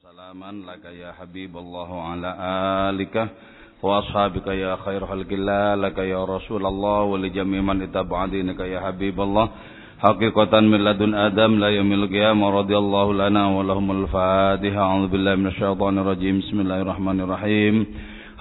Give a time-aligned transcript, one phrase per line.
[0.00, 2.30] وسلاما لك يا حبيب الله وعلى
[2.90, 3.28] آلك
[3.82, 9.20] وأصحابك يا خير خلق الله لك يا رسول الله ولجميع من اتبع دينك يا حبيب
[9.20, 9.48] الله.
[9.98, 14.80] حقيقة من لدن آدم لا يوم القيامة رضي الله لنا ولهم الفاتحة.
[14.80, 16.38] أعوذ بالله من الشيطان الرجيم.
[16.38, 17.74] بسم الله الرحمن الرحيم.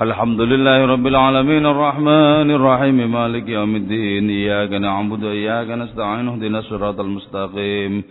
[0.02, 1.66] الحمد لله رب العالمين.
[1.66, 2.98] الرحمن الرحيم.
[3.12, 4.30] مالك يوم الدين.
[4.30, 6.28] إياك نعبد وإياك نستعين.
[6.28, 8.04] اهدنا الصراط المستقيم.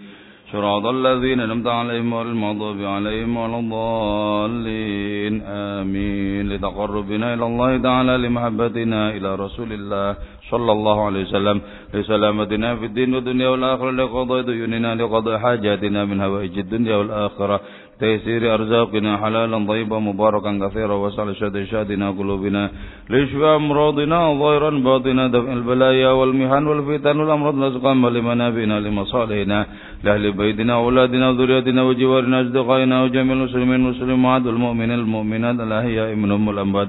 [0.52, 5.34] صراط الذين أنعمت عليهم غير عليهم ولا الضالين.
[5.44, 6.48] آمين.
[6.48, 10.16] لتقربنا إلى الله تعالى لمحبتنا إلى رسول الله
[10.50, 11.60] صلى الله عليه وسلم
[11.94, 17.60] لسلامتنا في الدين والدنيا والآخرة لقضاء ديوننا لقضاء حاجاتنا من هوائج الدنيا والآخرة.
[18.00, 22.70] تيسير أرزاقنا حلالا طيبا مباركا كثيرا وسع شد شادنا قلوبنا
[23.10, 29.66] لشفاء أمراضنا ظاهرا باطنا دفع البلايا والمحن والفتن والأمراض الأسقام لمنابئنا لمصالحنا
[30.04, 36.88] لأهل بيتنا وأولادنا وذرياتنا وجوارنا أصدقائنا وجميع المسلمين والمسلمات والمؤمنين المؤمنات الأحياء منهم والأموات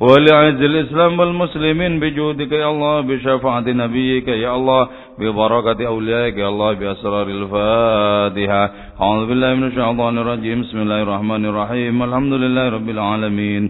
[0.00, 4.82] ولعز الإسلام والمسلمين بجودك يا الله بشفاعة نبيك يا الله
[5.18, 8.62] ببركة أوليائك يا الله بأسرار الفاتحة.
[9.01, 13.63] أعوذ بالله من الشيطان الرجيم بسم الله الرحمن الرحيم الحمد لله رب العالمين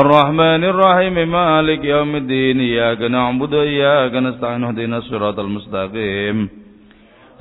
[0.00, 6.36] الرحمن الرحيم مالك يوم الدين إياك نعبد وإياك نستعين اهدنا الصراط المستقيم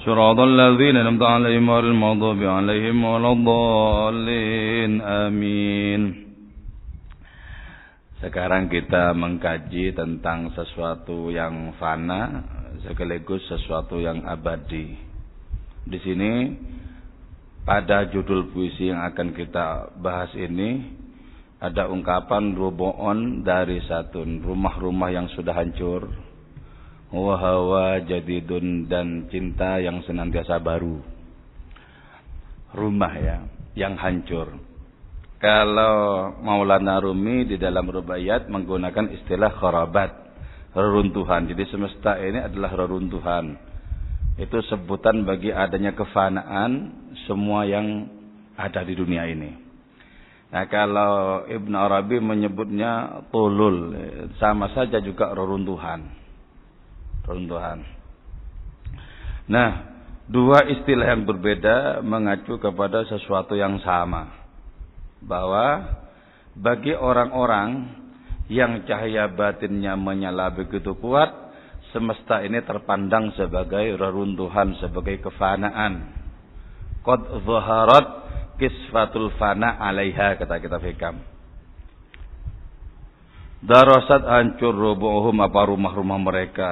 [0.05, 6.01] صراط الذين أنعمت عليهم غير المغضوب عليهم ولا الضالين آمين
[8.19, 12.43] sekarang kita mengkaji tentang sesuatu yang fana
[12.83, 14.91] sekaligus sesuatu yang abadi.
[15.87, 16.31] Di sini
[17.64, 20.84] pada judul puisi yang akan kita bahas ini
[21.64, 26.12] ada ungkapan rubu'un dari satun, rumah-rumah yang sudah hancur.
[27.08, 31.00] Wahawa jadidun dan cinta yang senantiasa baru.
[32.74, 33.38] Rumah ya,
[33.78, 34.60] yang hancur.
[35.40, 40.10] Kalau Maulana Rumi di dalam rubaiyat menggunakan istilah kharabat,
[40.76, 41.48] reruntuhan.
[41.48, 43.56] Jadi semesta ini adalah reruntuhan.
[44.34, 46.90] Itu sebutan bagi adanya kefanaan
[47.30, 48.10] semua yang
[48.58, 49.50] ada di dunia ini.
[50.50, 53.94] Nah kalau Ibn Arabi menyebutnya tulul,
[54.38, 56.02] sama saja juga reruntuhan.
[57.26, 57.82] Reruntuhan.
[59.44, 59.70] Nah,
[60.24, 64.32] dua istilah yang berbeda mengacu kepada sesuatu yang sama
[65.20, 66.00] bahwa
[66.56, 68.00] bagi orang-orang
[68.48, 71.32] yang cahaya batinnya menyala begitu kuat,
[71.94, 76.10] semesta ini terpandang sebagai reruntuhan, sebagai kefanaan.
[77.06, 78.06] Qad zaharat
[78.58, 81.22] kisfatul fana alaiha kata kita fikam.
[83.64, 86.70] Darasat hancur rubuhum apa rumah-rumah mereka.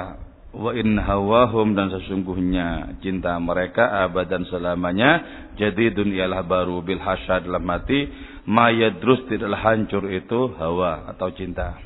[0.53, 5.25] Wa in hawahum dan sesungguhnya cinta mereka abadan selamanya
[5.57, 8.05] jadi dunialah baru bil hasyad dalam mati
[8.45, 11.81] mayadrus tidaklah hancur itu hawa atau cinta.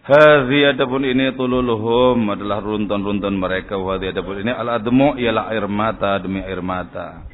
[0.00, 3.76] Hadhi adapun ini tululuhum adalah runtun-runtun mereka.
[3.76, 7.28] Hadhi adapun ini al-admu ialah air mata demi air mata.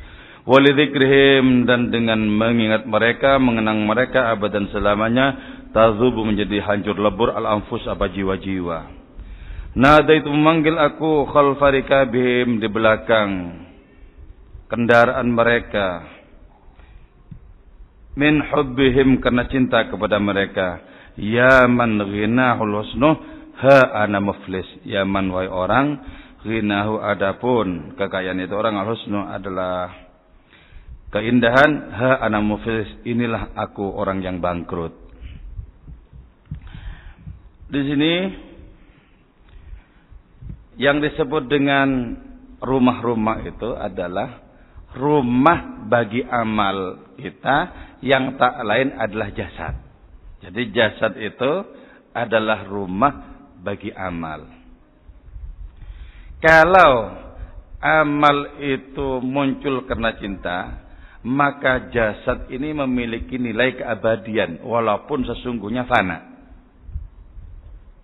[0.47, 5.35] Walidzikrihim dan dengan mengingat mereka, mengenang mereka abadan selamanya,
[5.71, 8.79] tazubu menjadi hancur lebur al-anfus apa jiwa-jiwa.
[9.77, 13.63] Nada itu memanggil aku khalfarika bihim di belakang
[14.73, 16.03] kendaraan mereka
[18.17, 20.81] min hubbihim karena cinta kepada mereka
[21.17, 23.11] ya man ghinahul husnu
[23.61, 24.69] ha ana muflis.
[24.85, 25.87] Ya man wahai orang
[26.45, 27.97] ghinahu adapun.
[27.97, 29.93] Kekayaan itu orang al husnu adalah
[31.11, 32.89] keindahan ha ana muflis.
[33.09, 34.95] Inilah aku orang yang bangkrut.
[37.67, 38.13] Di sini
[40.79, 42.15] yang disebut dengan
[42.63, 44.45] rumah-rumah itu adalah
[44.97, 47.59] rumah bagi amal kita
[48.05, 49.86] yang tak lain adalah jasad.
[50.45, 51.53] Jadi jasad itu
[52.13, 53.15] adalah rumah
[53.61, 54.45] bagi amal.
[56.41, 56.93] Kalau
[57.81, 60.59] amal itu muncul karena cinta,
[61.27, 66.19] maka jasad ini memiliki nilai keabadian walaupun sesungguhnya fana.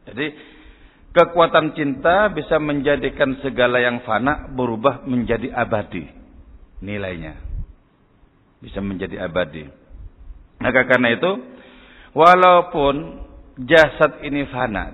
[0.08, 0.26] Jadi
[1.14, 6.08] kekuatan cinta bisa menjadikan segala yang fana berubah menjadi abadi
[6.82, 7.38] nilainya.
[8.58, 9.70] Bisa menjadi abadi.
[10.58, 11.30] Maka karena itu
[12.12, 13.24] walaupun
[13.64, 14.92] jasad ini fana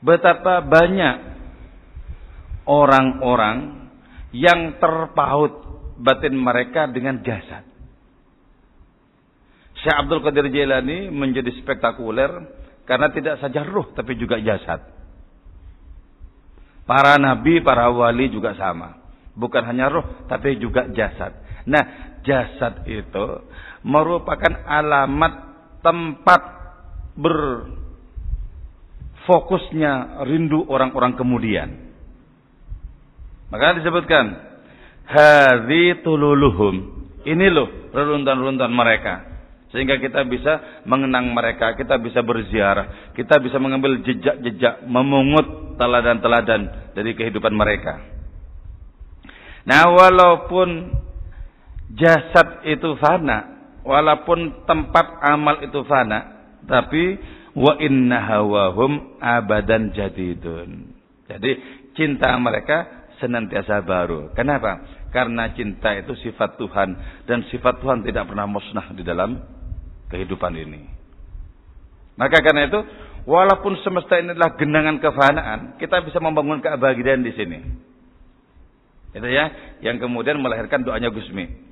[0.00, 1.16] betapa banyak
[2.68, 3.90] orang-orang
[4.32, 5.52] yang terpaut
[6.00, 7.68] batin mereka dengan jasad.
[9.82, 12.30] Syekh Abdul Qadir Jailani menjadi spektakuler
[12.86, 15.02] karena tidak saja ruh tapi juga jasad.
[16.82, 18.98] Para nabi, para wali juga sama.
[19.32, 21.32] Bukan hanya roh, tapi juga jasad.
[21.64, 23.26] Nah, jasad itu
[23.86, 25.51] merupakan alamat
[25.82, 26.40] tempat
[29.18, 31.92] berfokusnya rindu orang-orang kemudian.
[33.52, 34.32] Maka disebutkan,
[35.04, 37.04] hadhi tululuhum.
[37.22, 39.14] Ini loh reruntuhan-reruntuhan mereka.
[39.72, 47.16] Sehingga kita bisa mengenang mereka, kita bisa berziarah, kita bisa mengambil jejak-jejak, memungut teladan-teladan dari
[47.16, 48.04] kehidupan mereka.
[49.64, 50.92] Nah, walaupun
[51.96, 53.51] jasad itu fana,
[53.82, 56.20] walaupun tempat amal itu fana,
[56.66, 57.18] tapi
[57.52, 60.96] wa inna hawahum abadan jadidun.
[61.28, 61.50] Jadi
[61.94, 64.34] cinta mereka senantiasa baru.
[64.34, 64.82] Kenapa?
[65.12, 66.88] Karena cinta itu sifat Tuhan
[67.28, 69.38] dan sifat Tuhan tidak pernah musnah di dalam
[70.08, 70.82] kehidupan ini.
[72.16, 72.80] Maka karena itu,
[73.24, 77.58] walaupun semesta ini adalah genangan kefanaan, kita bisa membangun kebahagiaan di sini.
[79.12, 81.71] Itu ya, yang kemudian melahirkan doanya Gusmi.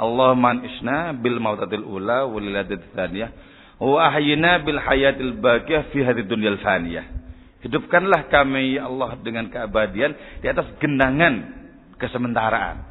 [0.00, 3.30] Allahumma isna bil mautatil ula waliladid thaniyah
[3.76, 7.04] wa ahyina bil hayatil baqiyah fi hadid dunyal faniyah.
[7.60, 11.52] Hidupkanlah kami ya Allah dengan keabadian di atas genangan
[12.00, 12.88] kesementaraan.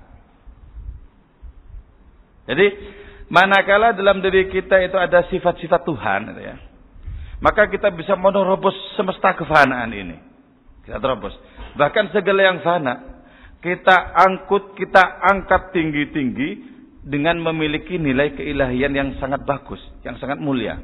[2.46, 2.68] Jadi
[3.30, 6.58] Manakala dalam diri kita itu ada sifat-sifat Tuhan, gitu ya,
[7.46, 10.18] maka kita bisa menerobos semesta kefanaan ini.
[10.82, 11.38] Kita terobos.
[11.78, 13.22] Bahkan segala yang fana,
[13.62, 20.80] kita angkut, kita angkat tinggi-tinggi dengan memiliki nilai keilahian yang sangat bagus, yang sangat mulia.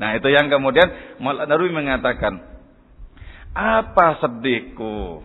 [0.00, 2.40] Nah itu yang kemudian Maulana Narwi mengatakan,
[3.54, 5.22] apa sedihku?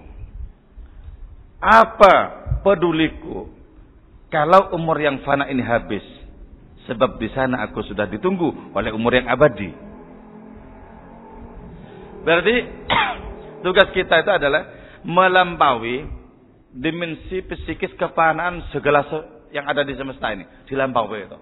[1.59, 2.13] Apa
[2.61, 3.49] peduliku?
[4.29, 6.05] Kalau umur yang fana ini habis,
[6.85, 9.73] sebab di sana aku sudah ditunggu oleh umur yang abadi.
[12.21, 12.55] Berarti
[13.65, 14.69] tugas kita itu adalah
[15.01, 16.18] melampaui
[16.73, 19.05] dimensi psikis kefanaan segala
[19.49, 21.39] yang ada di semesta ini, dilampaui itu.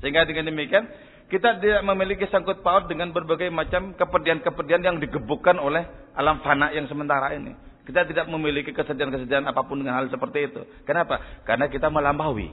[0.00, 0.86] Sehingga dengan demikian
[1.26, 5.82] kita tidak memiliki sangkut paut dengan berbagai macam kepedihan-kepedihan yang digebukkan oleh
[6.14, 7.58] alam fana yang sementara ini.
[7.86, 10.62] Kita tidak memiliki kesedihan-kesedihan apa pun dengan hal seperti itu.
[10.86, 11.42] Kenapa?
[11.46, 12.50] Karena kita melampaui.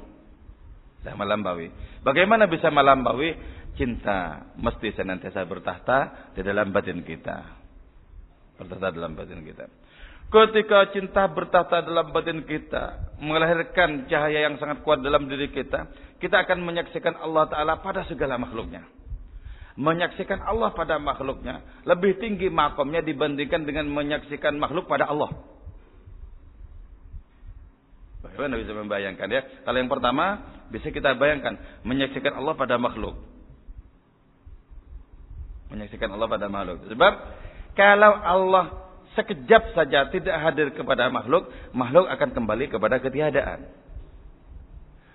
[1.02, 1.74] Kita melampaui.
[2.06, 3.62] Bagaimana bisa melampaui?
[3.74, 7.42] Cinta mesti senantiasa bertahta di dalam batin kita.
[8.62, 9.66] Bertahta dalam batin kita.
[10.34, 16.42] Ketika cinta bertahta dalam batin kita, melahirkan cahaya yang sangat kuat dalam diri kita, kita
[16.42, 18.82] akan menyaksikan Allah Ta'ala pada segala makhluknya
[19.74, 25.34] menyaksikan Allah pada makhluknya lebih tinggi makomnya dibandingkan dengan menyaksikan makhluk pada Allah.
[28.24, 29.42] Bagaimana bisa membayangkan ya?
[29.66, 30.26] Kalau yang pertama
[30.72, 33.18] bisa kita bayangkan menyaksikan Allah pada makhluk.
[35.74, 36.86] Menyaksikan Allah pada makhluk.
[36.88, 37.14] Sebab
[37.74, 38.66] kalau Allah
[39.14, 43.66] sekejap saja tidak hadir kepada makhluk, makhluk akan kembali kepada ketiadaan.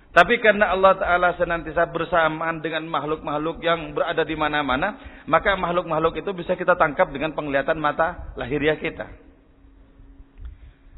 [0.09, 4.97] Tapi karena Allah Ta'ala senantiasa bersamaan dengan makhluk-makhluk yang berada di mana-mana,
[5.29, 9.05] maka makhluk-makhluk itu bisa kita tangkap dengan penglihatan mata lahiriah kita.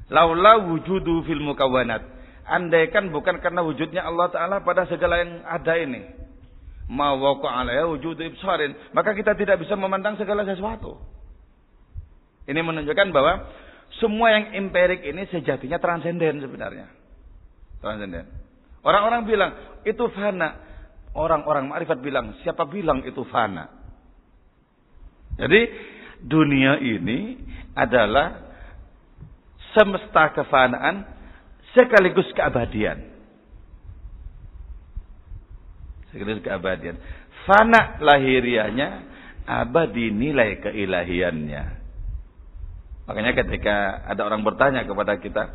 [0.08, 2.08] Laula wujudu fil mukawanat.
[2.48, 6.02] Andaikan bukan karena wujudnya Allah Ta'ala pada segala yang ada ini.
[6.92, 8.76] Alaiya wujudu ibsarin.
[8.92, 11.00] Maka kita tidak bisa memandang segala sesuatu.
[12.50, 13.46] Ini menunjukkan bahwa
[14.00, 16.88] semua yang empirik ini sejatinya transenden sebenarnya.
[17.84, 18.26] Transenden.
[18.82, 19.52] Orang-orang bilang
[19.86, 20.70] itu fana.
[21.12, 23.68] Orang-orang ma'rifat bilang, siapa bilang itu fana?
[25.36, 25.62] Jadi
[26.24, 27.36] dunia ini
[27.76, 28.48] adalah
[29.76, 31.04] semesta kefanaan
[31.76, 33.12] sekaligus keabadian.
[36.12, 36.96] Sekaligus keabadian.
[37.44, 38.90] Fana lahiriahnya,
[39.48, 41.81] abadi nilai keilahiannya.
[43.12, 45.52] Makanya ketika ada orang bertanya kepada kita,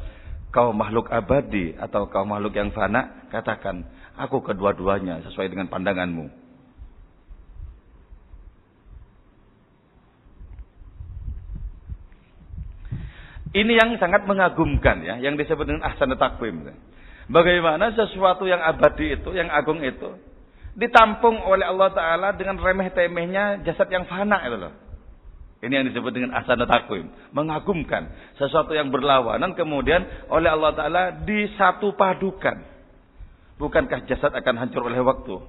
[0.53, 3.81] kau makhluk abadi atau kau makhluk yang fana, katakan,
[4.13, 6.29] aku kedua-duanya sesuai dengan pandanganmu.
[13.57, 16.61] Ini yang sangat mengagumkan ya, yang disebut dengan ahsan takwim.
[17.33, 20.13] Bagaimana sesuatu yang abadi itu, yang agung itu,
[20.77, 24.86] ditampung oleh Allah Ta'ala dengan remeh-temehnya jasad yang fana itu loh.
[25.67, 27.11] Ini yang disebut dengan asana takwim.
[27.35, 28.07] Mengagumkan.
[28.39, 32.63] Sesuatu yang berlawanan kemudian oleh Allah Ta'ala disatu padukan.
[33.59, 35.43] Bukankah jasad akan hancur oleh waktu?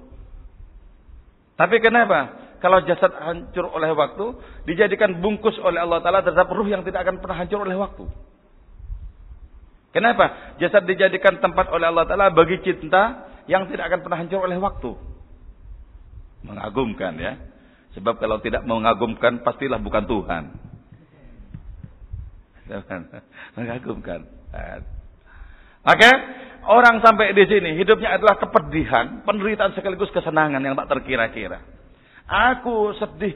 [1.54, 2.50] Tapi kenapa?
[2.58, 4.34] Kalau jasad hancur oleh waktu,
[4.66, 8.04] dijadikan bungkus oleh Allah Ta'ala terhadap ruh yang tidak akan pernah hancur oleh waktu.
[9.94, 10.58] Kenapa?
[10.58, 14.90] Jasad dijadikan tempat oleh Allah Ta'ala bagi cinta yang tidak akan pernah hancur oleh waktu.
[16.42, 17.38] Mengagumkan ya.
[17.98, 20.44] Sebab kalau tidak mengagumkan pastilah bukan Tuhan.
[23.58, 24.22] Mengagumkan.
[25.82, 26.10] Oke,
[26.68, 31.58] orang sampai di sini hidupnya adalah kepedihan, penderitaan sekaligus kesenangan yang tak terkira-kira.
[32.28, 33.34] Aku sedih,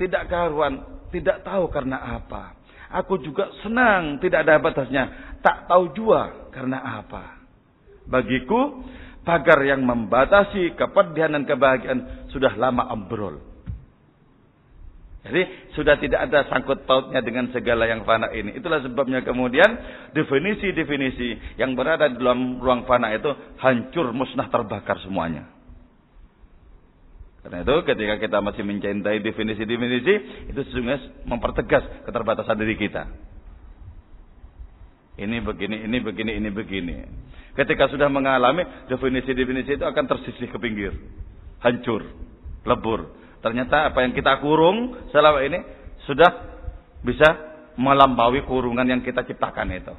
[0.00, 2.58] tidak karuan, tidak tahu karena apa.
[2.90, 7.46] Aku juga senang, tidak ada batasnya, tak tahu jua karena apa.
[8.10, 8.82] Bagiku,
[9.22, 12.00] pagar yang membatasi kepedihan dan kebahagiaan
[12.34, 13.49] sudah lama ambrol.
[15.20, 18.56] Jadi sudah tidak ada sangkut pautnya dengan segala yang fana ini.
[18.56, 19.68] Itulah sebabnya kemudian
[20.16, 23.28] definisi-definisi yang berada di dalam ruang fana itu
[23.60, 25.44] hancur, musnah, terbakar semuanya.
[27.44, 30.14] Karena itu ketika kita masih mencintai definisi-definisi
[30.52, 33.04] itu sesungguhnya mempertegas keterbatasan diri kita.
[35.20, 36.96] Ini begini, ini begini, ini begini.
[37.52, 40.96] Ketika sudah mengalami definisi-definisi itu akan tersisih ke pinggir.
[41.60, 42.08] Hancur,
[42.64, 43.20] lebur.
[43.40, 45.58] Ternyata apa yang kita kurung selama ini
[46.04, 46.30] sudah
[47.00, 47.28] bisa
[47.80, 49.94] melampaui kurungan yang kita ciptakan itu.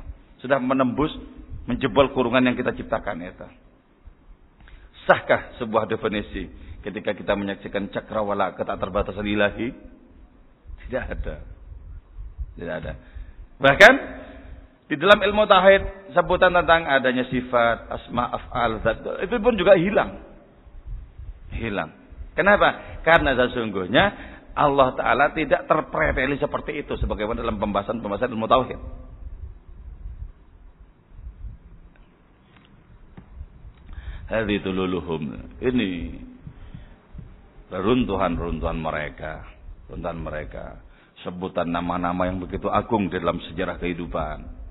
[0.45, 1.09] Sudah menembus,
[1.65, 3.47] menjebol kurungan yang kita ciptakan itu.
[5.09, 6.45] Sahkah sebuah definisi
[6.85, 9.73] ketika kita menyaksikan cakrawala ketak terbatasan ilahi?
[10.85, 11.35] Tidak ada.
[12.53, 12.93] Tidak ada.
[13.57, 13.93] Bahkan
[14.91, 18.83] di dalam ilmu tauhid sebutan tentang adanya sifat, asma, af'al,
[19.23, 20.19] itu pun juga hilang.
[21.55, 22.00] Hilang.
[22.41, 22.97] Kenapa?
[23.05, 24.05] Karena sesungguhnya
[24.57, 26.97] Allah Ta'ala tidak terpreteli seperti itu.
[26.97, 28.79] Sebagaimana dalam pembahasan-pembahasan ilmu tauhid.
[34.33, 35.21] Hadhi tululuhum.
[35.61, 35.91] Ini
[37.69, 39.45] runtuhan-runtuhan mereka.
[39.85, 40.81] Runtuhan mereka.
[41.21, 44.61] Sebutan nama-nama yang begitu agung dalam sejarah kehidupan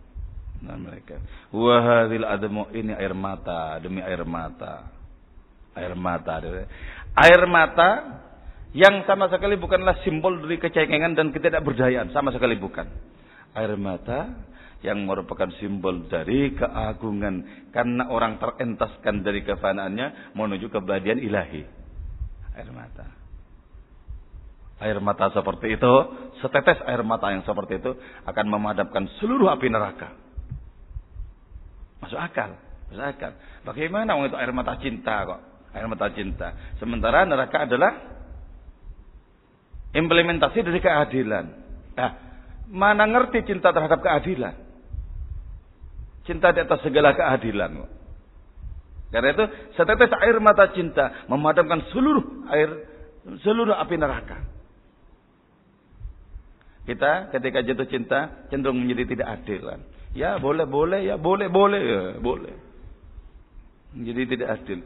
[0.61, 1.17] Nah mereka.
[1.51, 4.93] Wahadil adamu ini air mata demi air mata.
[5.73, 6.37] Air mata.
[7.19, 8.21] Air mata
[8.71, 12.15] yang sama sekali bukanlah simbol dari kecengengan dan ketidakberdayaan.
[12.15, 12.87] Sama sekali bukan.
[13.59, 14.31] Air mata
[14.87, 17.67] yang merupakan simbol dari keagungan.
[17.75, 21.63] Karena orang terentaskan dari kefanaannya menuju kebahagiaan ilahi.
[22.55, 23.07] Air mata.
[24.81, 25.95] Air mata seperti itu,
[26.41, 27.93] setetes air mata yang seperti itu
[28.25, 30.15] akan memadamkan seluruh api neraka.
[32.01, 32.57] Masuk akal.
[32.89, 33.33] Masuk akal.
[33.67, 35.50] Bagaimana itu air mata cinta kok?
[35.71, 36.55] Air mata cinta.
[36.83, 37.93] Sementara neraka adalah
[39.95, 41.47] implementasi dari keadilan.
[41.95, 42.11] Nah,
[42.71, 44.55] mana ngerti cinta terhadap keadilan?
[46.27, 47.87] Cinta di atas segala keadilan.
[49.11, 52.71] Karena itu setetes air mata cinta memadamkan seluruh air
[53.43, 54.39] seluruh api neraka.
[56.87, 59.63] Kita ketika jatuh cinta cenderung menjadi tidak adil.
[60.15, 62.55] Ya boleh boleh ya boleh boleh ya boleh.
[63.99, 64.79] Jadi tidak adil.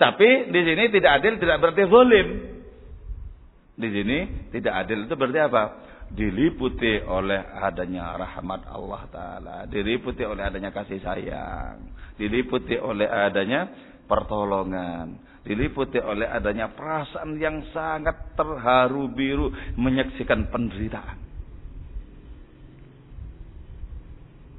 [0.00, 2.28] Tapi di sini tidak adil tidak berarti zalim.
[3.76, 5.62] Di sini tidak adil itu berarti apa?
[6.08, 9.56] Diliputi oleh adanya rahmat Allah Ta'ala.
[9.68, 11.92] Diliputi oleh adanya kasih sayang.
[12.16, 13.68] Diliputi oleh adanya
[14.08, 15.20] pertolongan.
[15.44, 21.18] Diliputi oleh adanya perasaan yang sangat terharu biru menyaksikan penderitaan.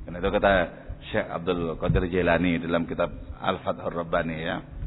[0.06, 0.54] Karena itu kata
[1.10, 3.10] Syekh Abdul Qadir Jailani dalam kitab
[3.42, 4.81] Al-Fathur Rabbani ya.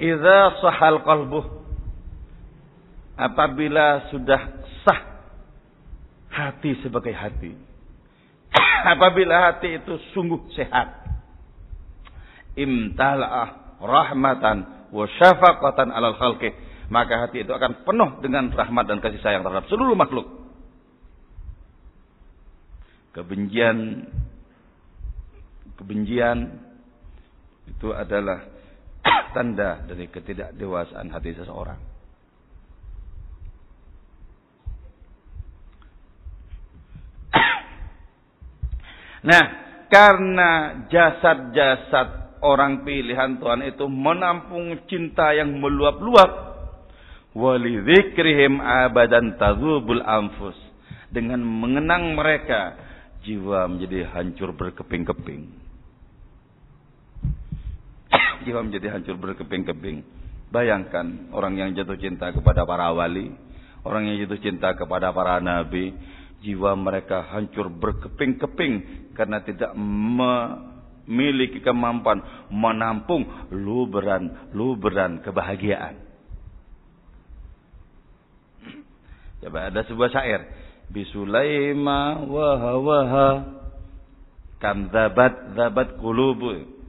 [0.00, 1.44] Idza sahal qalbuh
[3.20, 4.40] apabila sudah
[4.80, 5.00] sah
[6.32, 7.52] hati sebagai hati.
[8.96, 10.96] apabila hati itu sungguh sehat.
[12.56, 16.50] Imtala'ah rahmatan wa syafaqatan alal khalqi.
[16.90, 20.40] Maka hati itu akan penuh dengan rahmat dan kasih sayang terhadap seluruh makhluk
[23.10, 24.06] kebencian
[25.74, 26.62] kebencian
[27.66, 28.46] itu adalah
[29.32, 31.80] tanda dari ketidakdewasaan hati seseorang.
[39.20, 39.44] Nah,
[39.92, 40.50] karena
[40.88, 46.30] jasad-jasad orang pilihan Tuhan itu menampung cinta yang meluap-luap,
[47.36, 50.56] walidzikrihim abadan tazubul anfus.
[51.10, 52.78] Dengan mengenang mereka,
[53.26, 55.59] jiwa menjadi hancur berkeping-keping.
[58.44, 60.02] Jiwa menjadi hancur berkeping-keping.
[60.50, 63.30] Bayangkan orang yang jatuh cinta kepada para wali,
[63.86, 65.94] orang yang jatuh cinta kepada para nabi,
[66.42, 68.74] jiwa mereka hancur berkeping-keping
[69.14, 76.10] karena tidak memiliki kemampuan menampung luberan-luberan kebahagiaan.
[79.40, 80.44] Coba ada sebuah syair
[80.90, 83.28] bisulaima waha waha
[84.60, 86.79] zabat zabat kulubu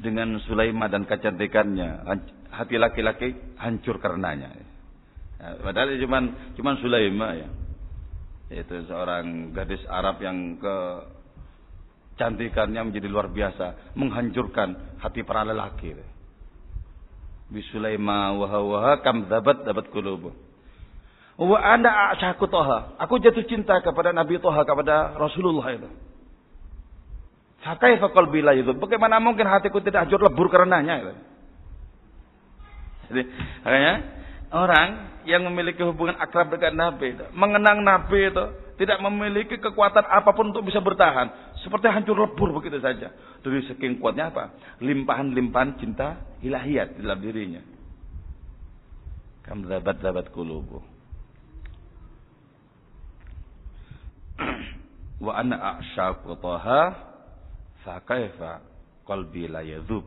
[0.00, 2.04] dengan Sulaima dan kecantikannya
[2.52, 4.66] hati laki-laki hancur karenanya ya,
[5.60, 6.18] padahal cuma
[6.56, 7.48] cuma Sulaima ya
[8.46, 10.76] Yaitu seorang gadis Arab yang ke
[12.14, 15.98] cantikannya menjadi luar biasa, menghancurkan hati para lelaki.
[17.50, 20.30] Bisulaima wahawaha kam dabat dapat kulubu.
[21.36, 22.14] Wa anda.
[23.02, 25.90] Aku jatuh cinta kepada Nabi Toha, kepada Rasulullah itu.
[27.66, 28.70] Fakaifa qalbi la itu.
[28.78, 31.12] Bagaimana mungkin hatiku tidak hancur lebur karenanya itu.
[33.10, 33.22] Jadi,
[33.66, 33.94] makanya
[34.54, 34.88] orang
[35.26, 38.44] yang memiliki hubungan akrab dengan Nabi itu, mengenang Nabi itu,
[38.78, 41.58] tidak memiliki kekuatan apa pun untuk bisa bertahan.
[41.66, 43.10] Seperti hancur lebur begitu saja.
[43.42, 44.54] Dari saking kuatnya apa?
[44.78, 47.62] Limpahan-limpahan cinta ilahiyat di dalam dirinya.
[49.42, 50.82] Kam zabat-zabat kulubu.
[55.24, 57.05] Wa ana a'syaqu taha
[57.86, 58.66] fa kaifa
[59.06, 60.02] qalbi la yadhub.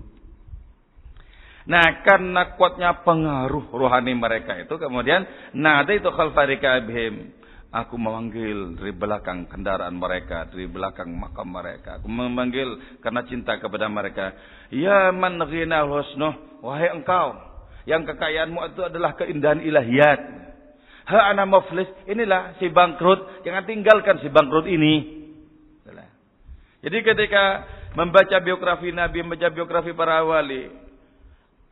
[1.69, 5.23] Nah, karena kuatnya pengaruh rohani mereka itu kemudian
[5.55, 12.01] nada itu khalfarika bihim Aku memanggil dari belakang kendaraan mereka, dari belakang makam mereka.
[12.01, 14.33] Aku memanggil karena cinta kepada mereka.
[14.73, 17.37] Ya man ghina husnuh, wahai engkau
[17.85, 20.19] yang kekayaanmu itu adalah keindahan ilahiyat.
[21.13, 25.18] Ha ana muflis, inilah si bangkrut, jangan tinggalkan si bangkrut ini.
[26.79, 30.71] Jadi ketika membaca biografi Nabi, membaca biografi para wali,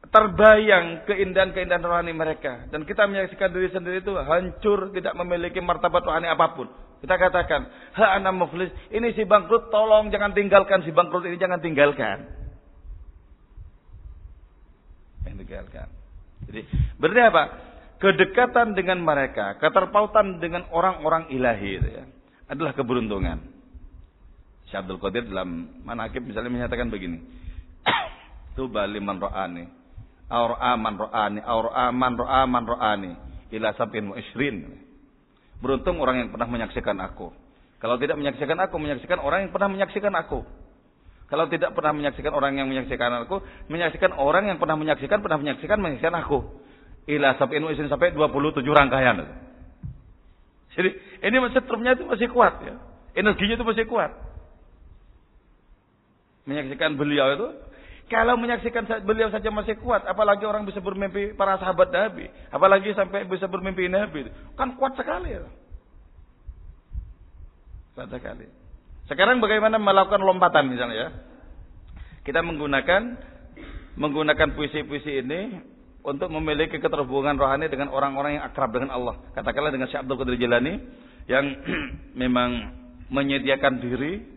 [0.08, 2.68] terbayang keindahan-keindahan rohani mereka.
[2.72, 6.68] Dan kita menyaksikan diri sendiri itu hancur, tidak memiliki martabat rohani apa pun.
[6.98, 11.62] Kita katakan, ha ana muflis, ini si bangkrut, tolong jangan tinggalkan si bangkrut ini, jangan
[11.62, 12.26] tinggalkan.
[15.24, 15.88] Jangan tinggalkan.
[16.50, 16.62] Jadi,
[16.98, 17.44] berarti apa?
[17.98, 22.06] Kedekatan dengan mereka, keterpautan dengan orang-orang ilahi itu ya,
[22.50, 23.57] adalah keberuntungan.
[24.68, 27.24] Syekh Abdul Qadir dalam manakib misalnya menyatakan begini.
[28.60, 29.78] Tuba liman ra'ani
[30.28, 33.12] Aur aman ro'ani, aur aman ro'aman ro'ani.
[33.56, 34.76] Ila sabin wa isrin.
[35.64, 37.32] Beruntung orang yang pernah menyaksikan aku.
[37.80, 40.44] Kalau tidak menyaksikan aku, menyaksikan orang yang pernah menyaksikan aku.
[41.32, 43.40] Kalau tidak pernah menyaksikan orang yang menyaksikan aku,
[43.72, 46.44] menyaksikan orang yang pernah menyaksikan, pernah menyaksikan, menyaksikan aku.
[47.08, 49.24] Ila sabin wa isrin sampai 27 rangkaian.
[50.76, 50.90] Jadi
[51.24, 52.76] ini masih itu masih kuat ya.
[53.16, 54.27] Energinya itu masih kuat.
[56.48, 57.48] Menyaksikan beliau itu
[58.08, 63.28] kalau menyaksikan beliau saja masih kuat, apalagi orang bisa bermimpi para sahabat Nabi, apalagi sampai
[63.28, 65.44] bisa bermimpi Nabi, kan kuat sekali ya.
[68.00, 68.48] Kuat sekali.
[69.12, 71.10] Sekarang bagaimana melakukan lompatan misalnya ya?
[72.24, 73.20] Kita menggunakan
[74.00, 75.60] menggunakan puisi-puisi ini
[76.08, 79.20] untuk memiliki keterhubungan rohani dengan orang-orang yang akrab dengan Allah.
[79.36, 80.80] Katakanlah dengan Syekh Abdul Qadir Jilani
[81.28, 81.44] yang
[82.24, 82.72] memang
[83.12, 84.37] menyediakan diri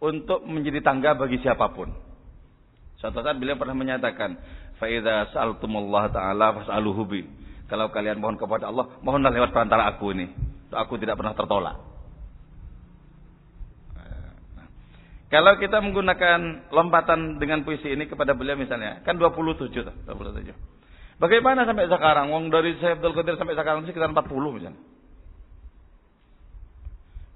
[0.00, 1.88] untuk menjadi tangga bagi siapa pun.
[3.00, 4.36] Suatu saat beliau pernah menyatakan,
[4.80, 7.22] "Faida sa'altumullah taala fas'aluhu bi."
[7.66, 10.30] Kalau kalian mohon kepada Allah, mohonlah lewat perantara aku ini.
[10.70, 11.76] Aku tidak pernah tertolak.
[14.54, 14.68] Nah,
[15.32, 20.54] kalau kita menggunakan lompatan dengan puisi ini kepada beliau misalnya, kan 27 tuh, 27.
[21.16, 22.28] Bagaimana sampai sekarang?
[22.28, 24.82] Wong dari Syekh Abdul Qadir sampai sekarang sekitar 40 misalnya.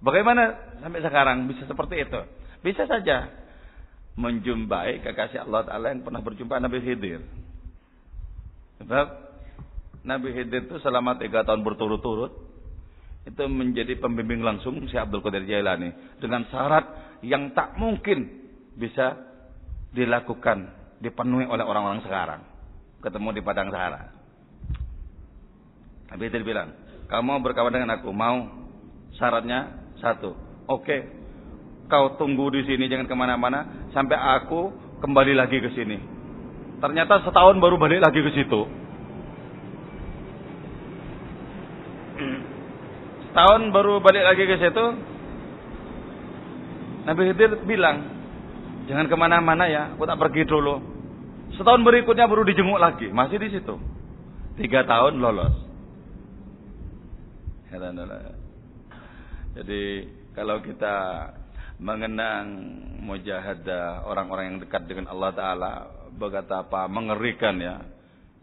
[0.00, 0.42] Bagaimana
[0.80, 2.20] sampai sekarang bisa seperti itu?
[2.60, 3.40] Bisa saja
[4.20, 7.24] menjumpai kekasih Allah Ta'ala yang pernah berjumpa Nabi Khidir.
[8.84, 9.06] Sebab
[10.04, 12.32] Nabi Khidir itu selama tiga tahun berturut-turut
[13.28, 19.12] itu menjadi pembimbing langsung si Abdul Qadir Jailani dengan syarat yang tak mungkin bisa
[19.92, 20.72] dilakukan
[21.04, 22.40] dipenuhi oleh orang-orang sekarang.
[23.00, 24.12] Ketemu di padang sahara.
[26.12, 26.76] Nabi Khidir bilang
[27.08, 28.12] kamu berkawan dengan aku?
[28.12, 28.68] Mau?
[29.16, 30.36] Syaratnya satu.
[30.68, 31.19] Oke
[31.90, 34.70] kau tunggu di sini jangan ke mana-mana sampai aku
[35.02, 35.98] kembali lagi ke sini.
[36.80, 38.60] Ternyata setahun baru balik lagi ke situ.
[43.28, 44.86] Setahun baru balik lagi ke situ.
[47.04, 47.96] Nabi Khidir bilang,
[48.86, 50.78] jangan ke mana-mana ya, aku tak pergi dulu.
[51.58, 53.74] Setahun berikutnya baru dijenguk lagi, masih di situ.
[54.60, 55.54] Tiga tahun lolos.
[59.56, 59.82] Jadi
[60.34, 60.94] kalau kita
[61.80, 62.44] mengenang
[63.00, 65.72] mujahadah orang-orang yang dekat dengan Allah Ta'ala
[66.20, 67.80] apa mengerikan ya.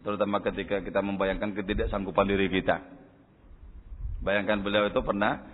[0.02, 2.82] Terutama ketika kita membayangkan ketidaksanggupan diri kita.
[4.18, 5.46] Bayangkan beliau itu pernah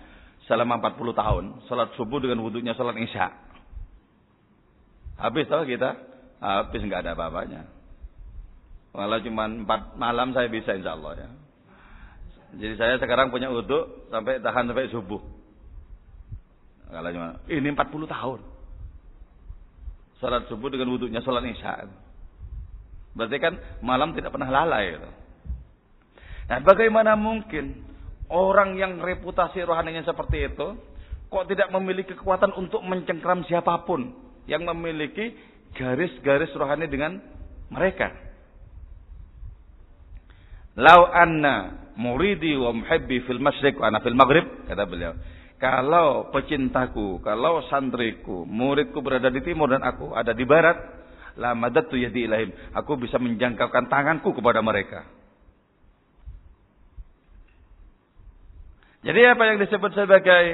[0.49, 3.29] selama 40 tahun salat subuh dengan wudhunya salat isya.
[5.21, 6.01] Habis tahu kita?
[6.41, 7.69] Habis nggak ada apa-apanya.
[8.97, 11.29] Kalau cuma 4 malam saya bisa insya Allah ya.
[12.55, 15.34] Jadi saya sekarang punya wudhu sampai tahan sampai subuh
[16.91, 18.41] kalau cuma ini 40 tahun.
[20.23, 21.89] Salat subuh dengan wudhunya salat isya.
[23.15, 24.97] Berarti kan malam tidak pernah lalai.
[24.97, 25.11] Gitu.
[26.45, 27.95] Nah, bagaimana mungkin
[28.33, 30.69] Orang yang reputasi rohaninya seperti itu,
[31.29, 34.17] kok tidak memiliki kekuatan untuk mencengkram siapa pun
[34.49, 35.37] yang memiliki
[35.77, 37.21] garis-garis rohani dengan
[37.69, 38.17] mereka.
[40.81, 45.13] Lau anna muridi wa muhibbi fil masyriq wa ana fil maghrib, kata beliau.
[45.65, 50.77] Kalau pecintaku, kalau santriku, muridku berada di timur dan aku ada di barat,
[51.41, 52.53] la madatu yadi ilahim.
[52.77, 55.09] Aku bisa menjangkaukan tanganku kepada mereka.
[59.09, 60.45] Jadi apa yang disebut sebagai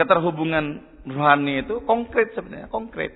[0.00, 0.80] keterhubungan
[1.12, 3.12] rohani itu konkret sebenarnya, konkret.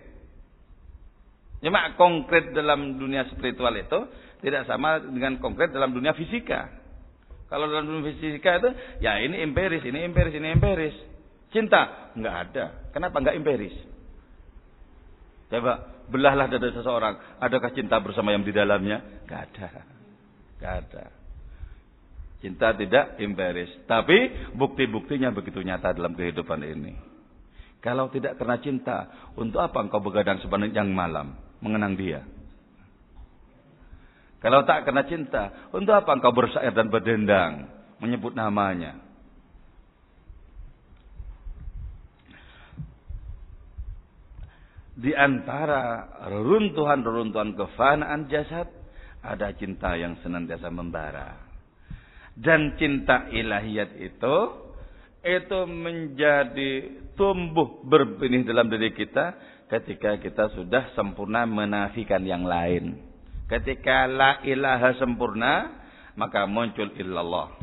[1.65, 4.05] Cuma konkret dalam dunia spiritual itu
[4.45, 6.69] tidak sama dengan konkret dalam dunia fisika.
[7.47, 10.97] Kalau dalam fisika itu, ya ini empiris, ini empiris, ini empiris.
[11.55, 12.65] Cinta nggak ada.
[12.91, 13.77] Kenapa nggak empiris?
[15.47, 17.39] Coba belahlah dada seseorang.
[17.39, 19.23] Adakah cinta bersama yang di dalamnya?
[19.31, 19.69] Gak ada.
[20.59, 21.05] Gak ada.
[22.43, 23.71] Cinta tidak empiris.
[23.87, 26.95] Tapi bukti-buktinya begitu nyata dalam kehidupan ini.
[27.79, 28.99] Kalau tidak karena cinta,
[29.39, 32.27] untuk apa engkau begadang sepanjang malam mengenang dia?
[34.41, 39.01] Kalau tak karena cinta, untuk apa engkau bersair dan berdendang menyebut namanya?
[44.97, 48.69] Di antara reruntuhan-reruntuhan kefanaan jasad,
[49.21, 51.37] ada cinta yang senantiasa membara.
[52.37, 54.37] Dan cinta ilahiyat itu
[55.27, 56.73] itu menjadi
[57.19, 59.35] tumbuh berbenih dalam diri kita
[59.67, 63.06] ketika kita sudah sempurna menafikan yang lain.
[63.47, 65.71] Ketika la ilaha sempurna,
[66.19, 67.55] maka muncul illallah.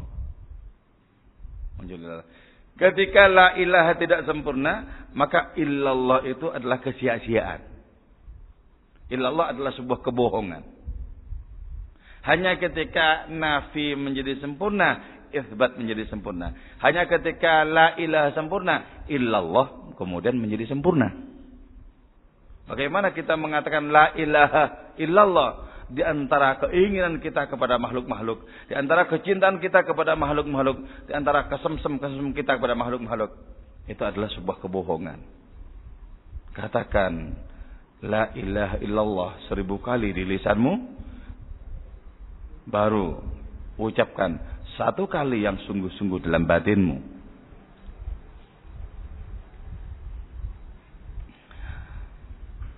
[1.75, 2.27] Muncul illallah.
[2.73, 7.61] Ketika la ilaha tidak sempurna, maka illallah itu adalah kesia-siaan.
[9.13, 10.63] Illallah adalah sebuah kebohongan.
[12.23, 15.03] Hanya ketika nafi menjadi sempurna,
[15.35, 16.55] isbat menjadi sempurna.
[16.79, 21.11] Hanya ketika la ilaha sempurna, illallah kemudian menjadi sempurna.
[22.63, 29.61] Bagaimana kita mengatakan la ilaha illallah di antara keinginan kita kepada makhluk-makhluk, di antara kecintaan
[29.61, 33.31] kita kepada makhluk-makhluk, di antara kesemsem-kesemsem kita kepada makhluk-makhluk.
[33.85, 35.19] Itu adalah sebuah kebohongan.
[36.57, 37.13] Katakan
[38.01, 40.73] la ilaha illallah seribu kali di lisanmu,
[42.65, 43.21] baru
[43.77, 44.37] ucapkan
[44.73, 46.97] satu kali yang sungguh-sungguh dalam batinmu.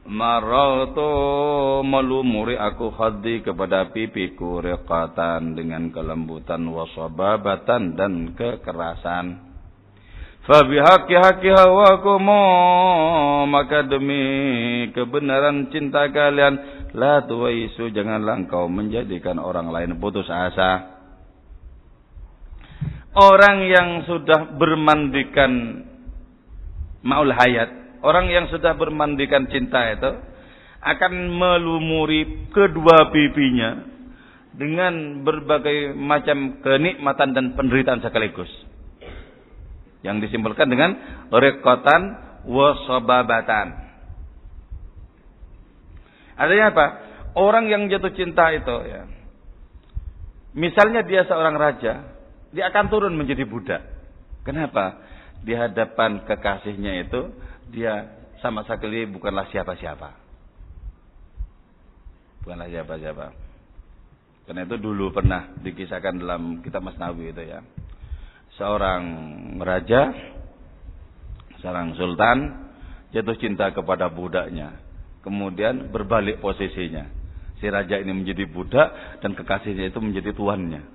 [0.06, 1.10] Marautu
[1.82, 9.41] melumuri aku khaddi kepada pipiku rekatan dengan kelembutan wasababatan dan kekerasan.
[10.46, 12.38] Fabihaki haki hawakumu
[13.50, 20.96] maka demi kebenaran cinta kalian La tuwaisu janganlah engkau menjadikan orang lain putus asa.
[23.12, 25.84] Orang yang sudah bermandikan
[27.04, 30.12] maul hayat, orang yang sudah bermandikan cinta itu
[30.86, 33.82] akan melumuri kedua pipinya
[34.54, 38.48] dengan berbagai macam kenikmatan dan penderitaan sekaligus.
[40.06, 40.94] Yang disimpulkan dengan
[41.34, 42.02] rekotan
[42.46, 43.68] wasababatan.
[46.38, 46.86] Artinya apa?
[47.36, 49.10] Orang yang jatuh cinta itu ya.
[50.56, 52.15] Misalnya dia seorang raja,
[52.54, 53.82] dia akan turun menjadi budak.
[54.48, 55.04] Kenapa?
[55.44, 57.34] Di hadapan kekasihnya itu
[57.75, 58.07] dia
[58.39, 60.09] sama sekali bukanlah siapa-siapa.
[62.47, 63.25] Bukanlah siapa-siapa.
[64.47, 67.59] Karena itu dulu pernah dikisahkan dalam kitab Mas Nawi itu ya.
[68.55, 69.03] Seorang
[69.59, 70.15] raja,
[71.59, 72.38] seorang sultan
[73.11, 74.85] jatuh cinta kepada budaknya
[75.25, 77.09] kemudian berbalik posisinya.
[77.57, 80.85] Si raja ini menjadi budak dan kekasihnya itu menjadi tuannya.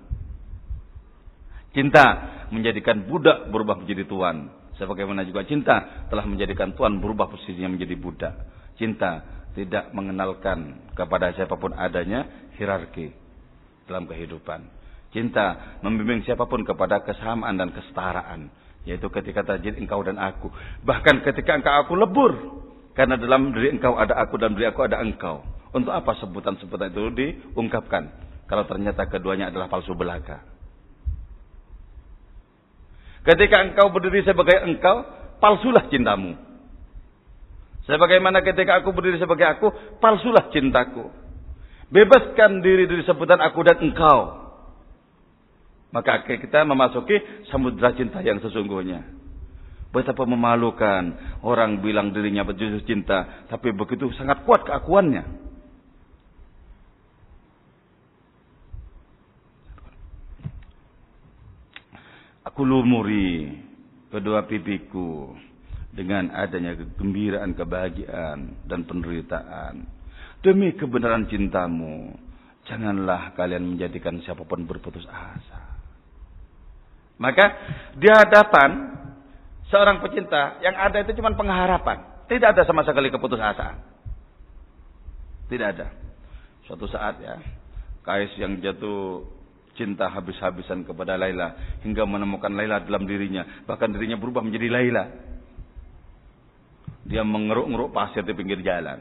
[1.74, 2.06] Cinta
[2.54, 4.54] menjadikan budak berubah menjadi tuan.
[4.80, 8.34] Sebagaimana juga cinta telah menjadikan tuan berubah posisinya menjadi budak.
[8.80, 9.20] Cinta
[9.52, 13.12] tidak mengenalkan kepada siapa pun adanya hierarki
[13.84, 14.64] dalam kehidupan.
[15.12, 18.48] Cinta membimbing siapa pun kepada kesamaan dan kesetaraan.
[18.88, 20.48] Yaitu ketika terjadi engkau dan aku.
[20.80, 22.32] Bahkan ketika engkau aku lebur.
[22.96, 25.44] Karena dalam diri engkau ada aku dan diri aku ada engkau.
[25.76, 28.08] Untuk apa sebutan-sebutan itu diungkapkan?
[28.48, 30.49] Kalau ternyata keduanya adalah palsu belaka.
[33.20, 35.04] Ketika engkau berdiri sebagai engkau,
[35.40, 36.36] palsulah cintamu.
[37.84, 41.10] Sebagaimana ketika aku berdiri sebagai aku, palsulah cintaku.
[41.90, 44.40] Bebaskan diri dari sebutan aku dan engkau.
[45.90, 47.18] Maka kita memasuki
[47.50, 49.02] samudra cinta yang sesungguhnya.
[49.90, 55.49] Betapa memalukan orang bilang dirinya berjujur cinta, tapi begitu sangat kuat keakuannya.
[62.60, 63.56] Kulumuri
[64.12, 65.32] kedua pipiku
[65.96, 69.88] dengan adanya kegembiraan, kebahagiaan dan penderitaan.
[70.44, 72.12] Demi kebenaran cintamu,
[72.68, 75.80] janganlah kalian menjadikan siapa pun berputus asa.
[77.16, 77.44] Maka
[77.96, 78.92] di hadapan
[79.72, 83.88] seorang pecinta yang ada itu cuma pengharapan, tidak ada sama sekali keputusasaan.
[85.48, 85.88] Tidak ada.
[86.68, 87.40] Suatu saat ya,
[88.04, 89.39] Kais yang jatuh
[89.80, 95.04] cinta habis-habisan kepada Laila hingga menemukan Laila dalam dirinya, bahkan dirinya berubah menjadi Laila.
[97.08, 99.00] Dia mengeruk-ngeruk pasir di pinggir jalan.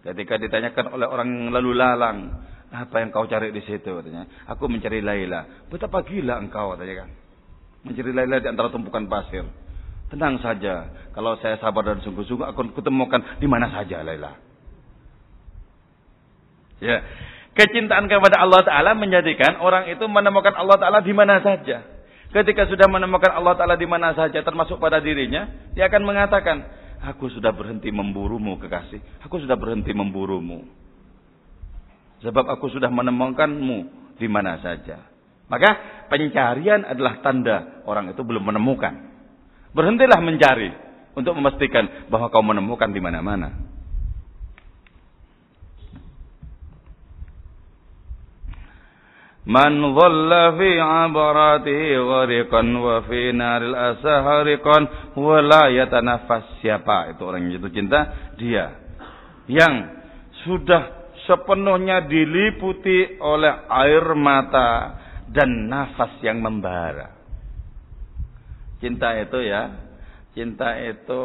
[0.00, 2.32] Ketika ditanyakan oleh orang lalu lalang,
[2.72, 4.24] apa yang kau cari di situ katanya?
[4.48, 5.68] Aku mencari Laila.
[5.68, 7.10] Betapa gila engkau katanya kan.
[7.84, 9.44] Mencari Laila di antara tumpukan pasir.
[10.08, 14.32] Tenang saja, kalau saya sabar dan sungguh-sungguh akan kutemukan di mana saja Laila.
[16.80, 17.04] Ya,
[17.54, 21.82] kecintaan kepada Allah Taala menjadikan orang itu menemukan Allah Taala di mana saja.
[22.30, 26.62] Ketika sudah menemukan Allah Taala di mana saja, termasuk pada dirinya, dia akan mengatakan,
[27.00, 29.24] Aku sudah berhenti memburumu kekasih.
[29.24, 30.68] Aku sudah berhenti memburumu.
[32.20, 33.78] Sebab aku sudah menemukanmu
[34.20, 35.08] di mana saja.
[35.48, 35.70] Maka
[36.12, 38.92] pencarian adalah tanda orang itu belum menemukan.
[39.72, 40.70] Berhentilah mencari
[41.16, 43.69] untuk memastikan bahwa kau menemukan di mana-mana.
[49.48, 54.82] Dhalla fi abaratihi ghariqan wa fi naril asahariqan
[55.16, 56.60] wa la yatanafas.
[56.60, 58.00] Siapa itu orang yang jatuh cinta?
[58.36, 58.66] Dia
[59.48, 59.74] yang
[60.44, 65.00] sudah sepenuhnya diliputi oleh air mata
[65.32, 67.16] dan nafas yang membara.
[68.80, 69.72] Cinta itu ya,
[70.36, 71.22] cinta itu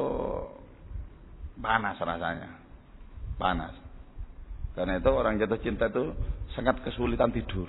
[1.60, 2.64] panas rasanya.
[3.36, 3.76] Panas.
[4.72, 6.16] Karena itu orang jatuh cinta itu
[6.56, 7.68] sangat kesulitan tidur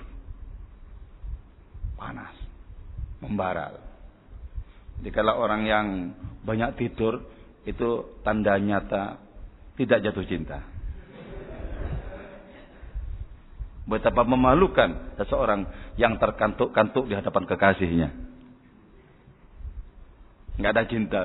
[1.97, 2.37] panas,
[3.19, 3.73] membara.
[5.01, 6.13] Jadi kalau orang yang
[6.45, 7.25] banyak tidur
[7.65, 9.17] itu tanda nyata
[9.75, 10.61] tidak jatuh cinta.
[13.87, 15.63] Betapa memalukan seseorang
[15.95, 18.11] yang terkantuk-kantuk di hadapan kekasihnya.
[20.59, 21.21] Enggak ada cinta.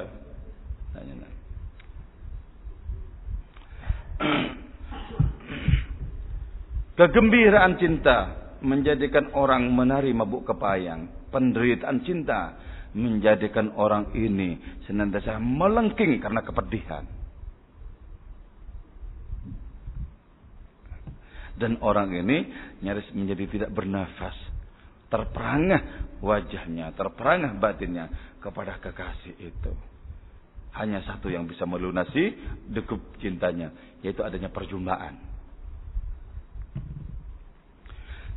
[7.01, 11.31] Kegembiraan cinta menjadikan orang menari mabuk kepayang.
[11.31, 12.57] Penderitaan cinta
[12.93, 17.05] menjadikan orang ini senantiasa melengking karena kepedihan.
[21.57, 22.49] Dan orang ini
[22.83, 24.35] nyaris menjadi tidak bernafas.
[25.13, 29.73] Terperangah wajahnya, terperangah batinnya kepada kekasih itu.
[30.73, 32.33] Hanya satu yang bisa melunasi
[32.73, 33.71] degup cintanya,
[34.01, 35.32] yaitu adanya perjumpaan.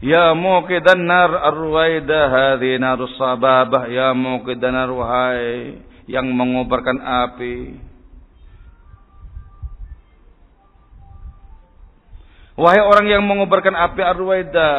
[0.04, 3.88] Ya muqidan nar arwaida hadhi narus sababah.
[3.88, 5.80] Ya muqidan nar wahai
[6.12, 7.80] yang mengobarkan api.
[12.56, 14.70] Wahai orang yang mengobarkan api arwaida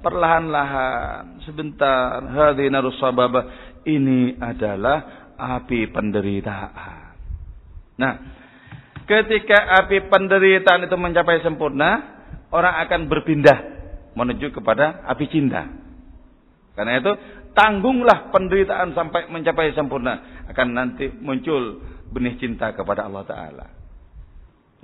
[0.00, 2.24] perlahan-lahan sebentar.
[2.24, 2.96] Hadhi narus
[3.84, 7.04] ini adalah api penderitaan.
[8.00, 8.12] Nah,
[9.04, 12.00] ketika api penderitaan itu mencapai sempurna,
[12.48, 13.73] orang akan berpindah
[14.14, 15.66] menuju kepada api cinta.
[16.74, 17.12] Karena itu
[17.54, 20.46] tanggunglah penderitaan sampai mencapai sempurna.
[20.50, 23.66] Akan nanti muncul benih cinta kepada Allah Ta'ala.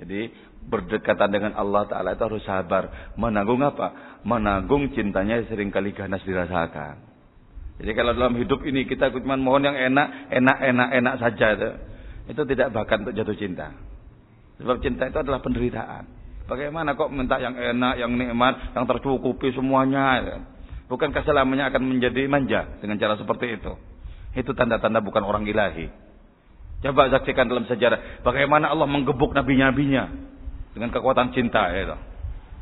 [0.01, 0.33] Jadi
[0.65, 3.13] berdekatan dengan Allah Ta'ala itu harus sabar.
[3.19, 4.19] Menanggung apa?
[4.23, 7.11] Menanggung cintanya sering kali ganas dirasakan.
[7.81, 11.71] Jadi kalau dalam hidup ini kita cuma mohon yang enak, enak, enak, enak saja itu.
[12.29, 13.73] Itu tidak bahkan untuk jatuh cinta.
[14.61, 16.20] Sebab cinta itu adalah penderitaan.
[16.51, 20.19] Bagaimana kok minta yang enak, yang nikmat, yang tercukupi semuanya?
[20.19, 20.37] Ya?
[20.91, 23.71] Bukankah selamanya akan menjadi manja dengan cara seperti itu?
[24.35, 25.87] Itu tanda-tanda bukan orang ilahi.
[26.83, 30.11] Coba saksikan dalam sejarah bagaimana Allah menggebuk nabi-nabinya
[30.75, 31.95] dengan kekuatan cinta ya.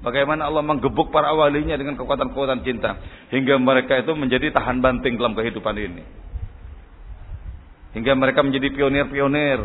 [0.06, 2.94] Bagaimana Allah menggebuk para walinya dengan kekuatan-kekuatan cinta
[3.34, 6.04] hingga mereka itu menjadi tahan banting dalam kehidupan ini.
[7.98, 9.60] Hingga mereka menjadi pionir-pionir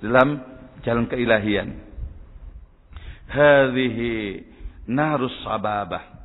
[0.00, 0.40] dalam
[0.80, 1.87] jalan keilahian
[3.28, 4.42] hadhihi
[4.88, 6.16] narus sababah.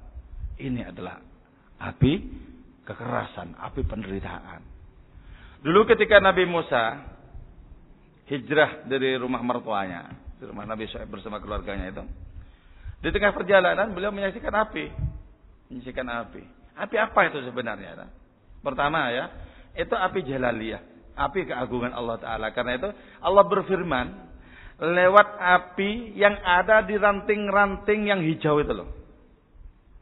[0.58, 1.20] Ini adalah
[1.84, 2.14] api
[2.88, 4.62] kekerasan, api penderitaan.
[5.64, 7.04] Dulu ketika Nabi Musa
[8.28, 12.04] hijrah dari rumah mertuanya, di rumah Nabi Shu'aib bersama keluarganya itu.
[13.04, 14.88] Di tengah perjalanan beliau menyaksikan api.
[15.72, 16.44] Menyaksikan api.
[16.80, 18.08] Api apa itu sebenarnya?
[18.64, 19.28] Pertama ya,
[19.76, 20.82] itu api jalaliyah.
[21.14, 22.48] Api keagungan Allah Ta'ala.
[22.56, 22.90] Karena itu
[23.20, 24.33] Allah berfirman
[24.82, 28.90] lewat api yang ada di ranting-ranting yang hijau itu loh.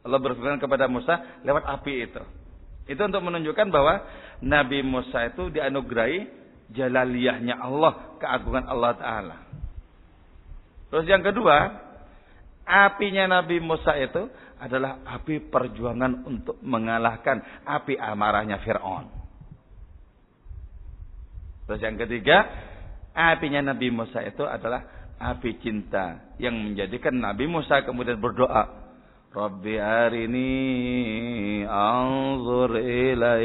[0.02, 2.22] Allah berfirman kepada Musa lewat api itu.
[2.90, 4.02] Itu untuk menunjukkan bahwa
[4.42, 6.42] Nabi Musa itu dianugerahi
[6.74, 9.36] jalaliyahnya Allah, keagungan Allah Ta'ala.
[10.90, 11.56] Terus yang kedua,
[12.66, 14.26] apinya Nabi Musa itu
[14.58, 19.06] adalah api perjuangan untuk mengalahkan api amarahnya Fir'aun.
[21.66, 22.46] Terus yang ketiga,
[23.12, 24.84] apinya Nabi Musa itu adalah
[25.22, 28.82] api cinta yang menjadikan Nabi Musa kemudian berdoa,
[29.32, 33.40] Rabbi arini anzur ilaik.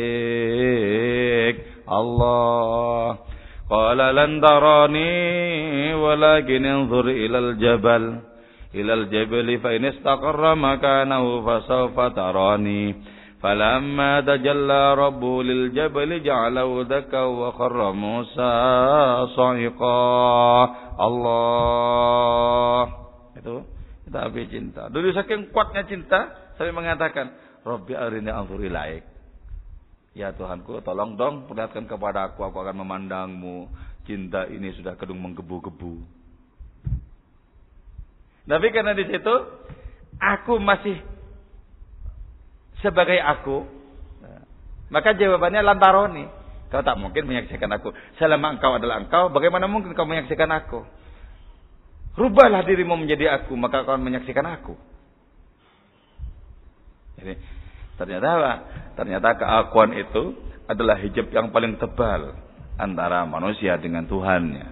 [1.88, 3.24] Allah.
[3.68, 5.12] Qala lan tarani
[5.96, 8.20] walakin anzur ilal jabal.
[8.76, 13.16] Ilal jabali fa in istaqarra makanahu fasawfa tarani.
[13.43, 18.55] فلما تجلى ربه للجبل جعله دكا وخر موسى
[19.35, 20.03] صعقا
[20.93, 22.87] Allah
[23.35, 23.67] itu
[24.07, 24.87] itu api cinta.
[24.93, 27.33] Dulu saking kuatnya cinta, saya mengatakan,
[27.67, 29.03] Robbi arini anzur ilaik.
[30.13, 33.73] Ya Tuhanku, tolong dong perlihatkan kepada aku, aku akan memandangmu.
[34.05, 35.95] Cinta ini sudah kedung menggebu-gebu.
[38.45, 39.35] Tapi karena di situ,
[40.19, 40.99] aku masih
[42.82, 43.66] sebagai aku,
[44.94, 46.26] maka jawabannya lantaroni.
[46.68, 47.96] Kau tak mungkin menyaksikan aku.
[48.20, 50.84] Selama engkau adalah engkau, bagaimana mungkin kau menyaksikan aku?
[52.20, 54.76] Rubahlah dirimu menjadi aku, maka kau menyaksikan aku.
[57.18, 57.34] Jadi
[57.96, 58.54] ternyata apa?
[59.00, 60.24] Ternyata keakuan itu
[60.68, 62.36] adalah hijab yang paling tebal
[62.76, 64.68] antara manusia dengan Tuhannya.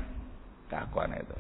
[0.67, 1.37] Keakuan itu.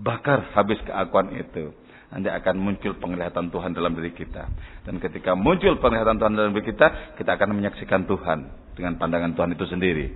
[0.00, 1.76] Bakar habis keakuan itu.
[2.12, 4.44] Nanti akan muncul penglihatan Tuhan dalam diri kita.
[4.84, 8.38] Dan ketika muncul penglihatan Tuhan dalam diri kita, kita akan menyaksikan Tuhan
[8.76, 10.12] dengan pandangan Tuhan itu sendiri.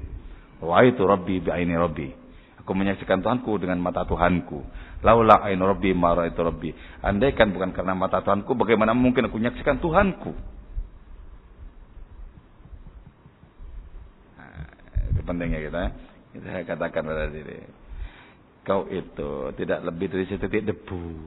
[0.61, 2.27] Wa itu Rabbi bi'aini Rabbi.
[2.67, 4.59] Aku menyaksikan Tuhanku dengan mata Tuhanku.
[5.07, 6.75] Laula ain rabbi mara itu rabbi.
[6.99, 10.35] Andaikan bukan karena mata Tuhanku, bagaimana mungkin aku menyaksikan Tuhanku?
[14.35, 14.67] Nah,
[15.15, 15.83] itu pentingnya kita.
[16.35, 17.63] Kita katakan pada diri.
[18.67, 21.23] Kau itu tidak lebih dari setitik debu.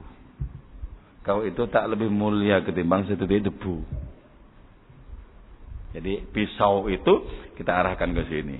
[1.30, 3.86] Kau itu tak lebih mulia ketimbang setitik debu.
[5.94, 7.22] Jadi pisau itu
[7.54, 8.58] kita arahkan ke sini.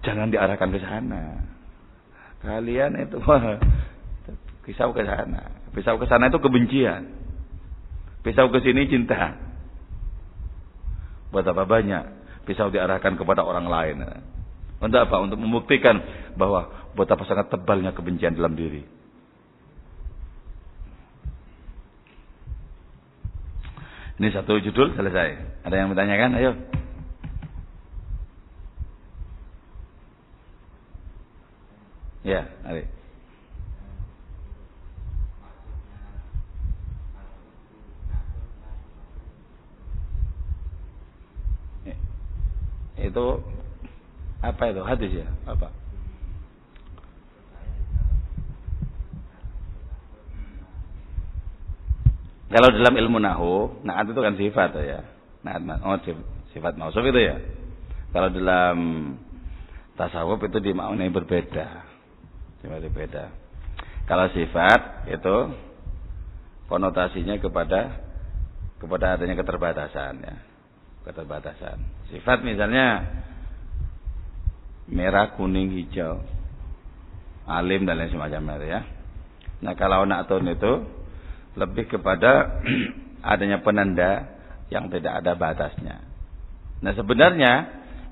[0.00, 1.36] Jangan diarahkan ke sana.
[2.40, 3.20] Kalian itu
[4.64, 5.52] pisau ke sana.
[5.76, 7.12] Pisau ke sana itu kebencian.
[8.24, 9.36] Pisau ke sini cinta.
[11.28, 12.04] Buat apa banyak
[12.48, 14.00] pisau diarahkan kepada orang lain.
[14.80, 15.20] Untuk apa?
[15.20, 16.00] Untuk membuktikan
[16.40, 18.96] bahwa betapa sangat tebalnya kebencian dalam diri.
[24.18, 25.62] Ini satu judul selesai.
[25.62, 26.30] Ada yang bertanyakan?
[26.42, 26.52] Ayo.
[32.26, 32.82] Ya, Ari.
[42.98, 43.40] Itu
[44.42, 45.26] apa itu hadis ya?
[45.46, 45.70] Apa?
[52.48, 55.04] Kalau dalam ilmu nahu, naat itu kan sifat ya.
[55.44, 56.00] Naat oh,
[56.56, 57.36] sifat mausuf itu ya.
[58.08, 58.76] Kalau dalam
[60.00, 61.84] tasawuf itu dimaknai berbeda.
[62.64, 63.24] Sifat beda.
[64.08, 65.36] Kalau sifat itu
[66.72, 68.00] konotasinya kepada
[68.80, 70.36] kepada adanya keterbatasan ya.
[71.04, 71.76] Keterbatasan.
[72.08, 73.04] Sifat misalnya
[74.88, 76.24] merah, kuning, hijau,
[77.44, 78.80] alim dan lain semacamnya ya.
[79.60, 80.97] Nah kalau nakton itu
[81.58, 82.62] lebih kepada
[83.34, 84.38] adanya penanda
[84.70, 86.06] yang tidak ada batasnya.
[86.78, 87.52] Nah sebenarnya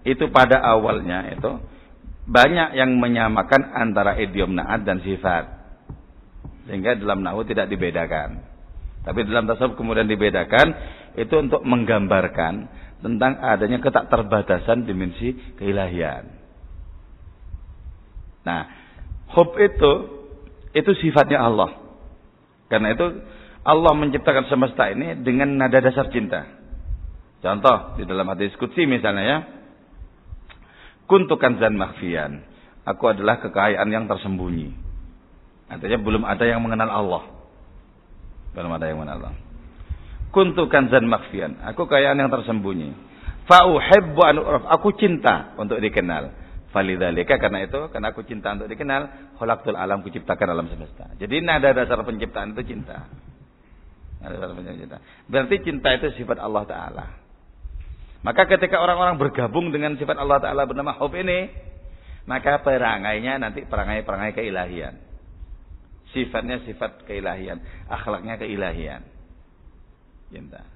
[0.02, 1.50] itu pada awalnya itu
[2.26, 5.46] banyak yang menyamakan antara idiom naat dan sifat.
[6.66, 8.42] Sehingga dalam nahu tidak dibedakan.
[9.06, 10.74] Tapi dalam tasawuf kemudian dibedakan
[11.14, 12.66] itu untuk menggambarkan
[12.98, 16.26] tentang adanya ketak terbatasan dimensi keilahian.
[18.42, 18.62] Nah,
[19.30, 19.92] hub itu
[20.74, 21.78] itu sifatnya Allah.
[22.66, 23.06] Karena itu
[23.66, 26.46] Allah menciptakan semesta ini dengan nada dasar cinta.
[27.42, 29.38] Contoh di dalam hadis qudsi misalnya ya.
[31.10, 32.46] Kuntukan zan makhfian.
[32.86, 34.70] Aku adalah kekayaan yang tersembunyi.
[35.66, 37.24] Artinya belum ada yang mengenal Allah.
[38.54, 39.34] Belum ada yang mengenal Allah.
[40.30, 41.58] Kuntukan zan makhfian.
[41.74, 42.94] Aku kekayaan yang tersembunyi.
[43.50, 44.36] Fa'uhibbu an
[44.78, 46.30] Aku cinta untuk dikenal.
[46.70, 51.08] Falidhalika karena itu, karena aku cinta untuk dikenal, khalaqtul alam kuciptakan alam semesta.
[51.18, 52.94] Jadi nada dasar penciptaan itu cinta.
[52.94, 53.26] Nada dasar penciptaan cinta.
[55.28, 57.06] Berarti cinta itu sifat Allah Ta'ala.
[58.26, 61.46] Maka ketika orang-orang bergabung dengan sifat Allah Ta'ala bernama hub ini,
[62.26, 64.98] maka perangainya nanti perangai-perangai keilahian.
[66.10, 69.06] Sifatnya sifat keilahian, akhlaknya keilahian.
[70.32, 70.66] Cinta.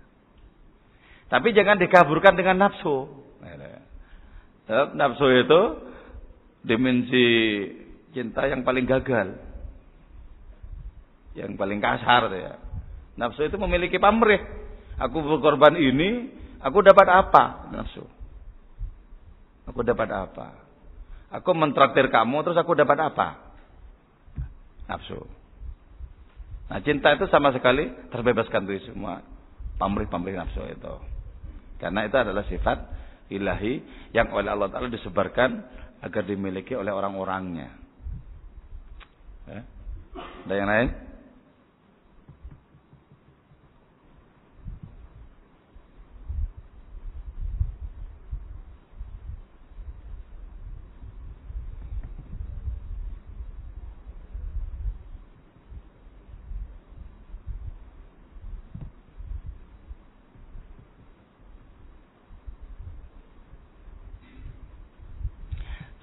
[1.26, 3.06] Tapi jangan dikaburkan dengan nafsu.
[4.70, 5.60] Nafsu itu
[6.62, 7.26] dimensi
[8.14, 9.34] cinta yang paling gagal.
[11.34, 12.54] Yang paling kasar ya.
[13.20, 14.40] Nafsu itu memiliki pamrih.
[14.96, 16.32] Aku berkorban ini,
[16.64, 17.68] aku dapat apa?
[17.68, 18.08] Nafsu.
[19.68, 20.56] Aku dapat apa?
[21.28, 23.52] Aku mentraktir kamu, terus aku dapat apa?
[24.88, 25.20] Nafsu.
[26.72, 29.20] Nah cinta itu sama sekali terbebaskan dari semua
[29.76, 30.94] pamrih-pamrih nafsu itu.
[31.82, 32.78] Karena itu adalah sifat
[33.28, 33.82] ilahi
[34.16, 35.50] yang oleh Allah Ta'ala disebarkan
[36.00, 37.74] agar dimiliki oleh orang-orangnya.
[39.50, 39.60] Ya.
[40.46, 40.88] Ada yang lain?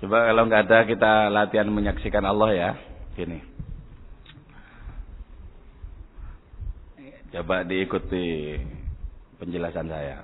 [0.08, 2.70] Coba kalau nggak ada kita latihan menyaksikan Allah ya.
[3.20, 3.44] Gini.
[7.36, 8.56] Coba diikuti
[9.36, 10.24] penjelasan saya.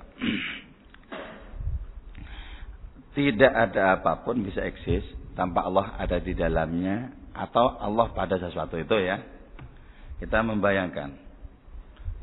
[3.12, 5.04] Tidak ada apa pun bisa eksis
[5.36, 9.20] tanpa Allah ada di dalamnya atau Allah pada sesuatu itu ya.
[10.16, 11.12] Kita membayangkan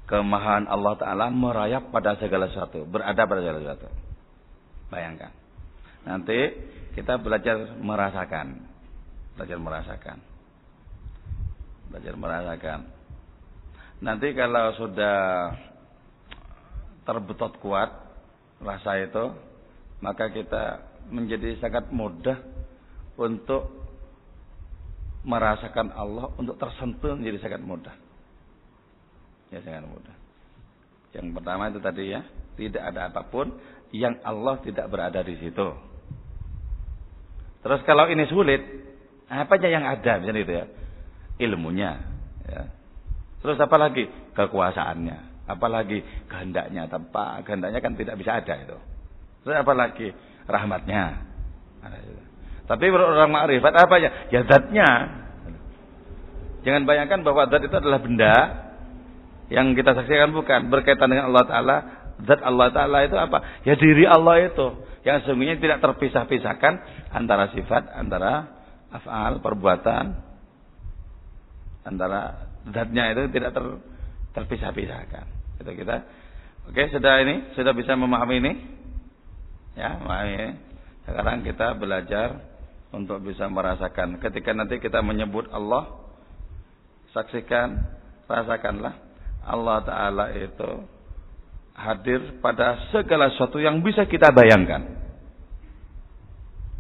[0.09, 3.85] kemahan Allah Ta'ala merayap pada segala sesuatu, berada pada segala sesuatu.
[4.89, 5.40] Bayangkan.
[6.05, 6.39] Nanti
[6.97, 8.67] kita belajar merasakan.
[9.37, 10.17] Belajar merasakan.
[11.91, 12.79] Belajar merasakan.
[14.01, 15.19] Nanti kalau sudah
[17.05, 17.89] terbetot kuat
[18.61, 19.33] rasa itu,
[20.01, 22.37] maka kita menjadi sangat mudah
[23.17, 23.69] untuk
[25.21, 27.95] merasakan Allah, untuk tersentuh menjadi sangat mudah.
[29.53, 30.15] Ya sangat mudah.
[31.13, 32.21] Yang pertama itu tadi ya,
[32.57, 33.53] tidak ada apa pun
[33.91, 35.90] yang Allah tidak berada di situ.
[37.61, 38.61] Terus kalau ini sulit,
[39.29, 40.65] apa aja yang ada misalnya itu ya?
[41.41, 41.91] Ilmunya,
[42.49, 42.63] ya.
[43.41, 44.09] Terus apa lagi?
[44.37, 48.77] Kekuasaannya, apalagi kehendaknya, tanpa kehendaknya kan tidak bisa ada itu.
[49.45, 50.07] Terus apa lagi?
[50.45, 51.03] Rahmatnya.
[52.69, 54.09] Tapi orang makrifat apa ya?
[54.29, 54.89] Ya zatnya.
[56.61, 58.35] Jangan bayangkan bahwa zat itu adalah benda
[59.49, 61.77] yang kita saksikan bukan berkaitan dengan Allah Taala.
[62.27, 63.61] Zat Allah Taala itu apa?
[63.65, 64.67] Ya diri Allah itu
[65.01, 66.73] yang sesungguhnya tidak terpisah-pisahkan
[67.09, 68.61] antara sifat, antara
[68.93, 70.13] afal, perbuatan,
[71.81, 73.65] antara zatnya itu tidak ter,
[74.37, 75.25] terpisah-pisahkan.
[75.57, 75.95] Itu kita.
[76.69, 78.53] Oke, sudah ini, sudah bisa memahami ini?
[79.73, 80.49] Ya, memahami ini.
[81.09, 82.37] Sekarang kita belajar
[82.93, 84.21] untuk bisa merasakan.
[84.21, 85.89] Ketika nanti kita menyebut Allah,
[87.17, 87.81] saksikan,
[88.29, 88.93] rasakanlah
[89.41, 90.85] Allah Ta'ala itu
[91.75, 95.01] hadir pada segala sesuatu yang bisa kita bayangkan.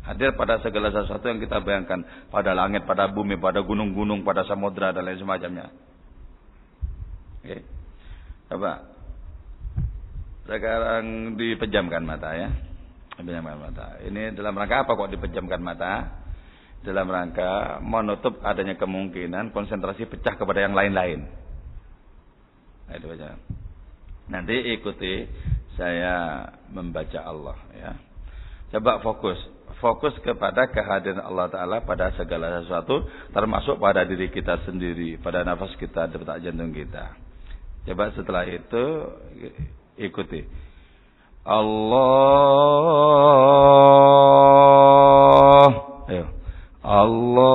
[0.01, 2.01] Hadir pada segala sesuatu yang kita bayangkan.
[2.33, 5.69] Pada langit, pada bumi, pada gunung-gunung, pada samudra, dan lain semacamnya.
[7.41, 7.57] Oke.
[8.49, 8.91] Coba.
[10.49, 12.49] Sekarang dipejamkan mata ya.
[13.15, 14.01] Dipejamkan mata.
[14.01, 16.19] Ini dalam rangka apa kok dipejamkan mata?
[16.81, 21.29] Dalam rangka menutup adanya kemungkinan konsentrasi pecah kepada yang lain-lain.
[22.89, 23.37] Nah, itu -lain.
[24.29, 25.25] Nanti ikuti
[25.79, 27.93] saya membaca Allah ya.
[28.71, 29.35] Coba fokus,
[29.83, 33.03] fokus kepada kehadiran Allah Taala pada segala sesuatu,
[33.35, 37.19] termasuk pada diri kita sendiri, pada nafas kita, detak jantung kita.
[37.83, 38.83] Coba setelah itu
[39.99, 40.47] ikuti.
[41.41, 41.97] Allah,
[46.07, 46.25] ayo.
[46.85, 47.51] Allah,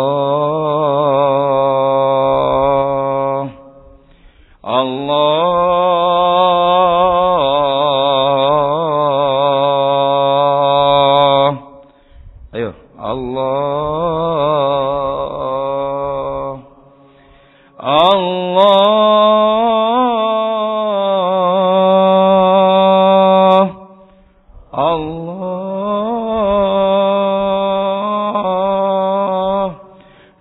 [4.60, 5.55] Allah.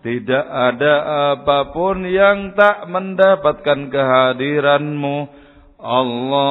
[0.05, 0.93] Ada
[1.33, 5.25] apa pun yang tak mendapatkan kehadiranmu.
[5.81, 6.45] Allah.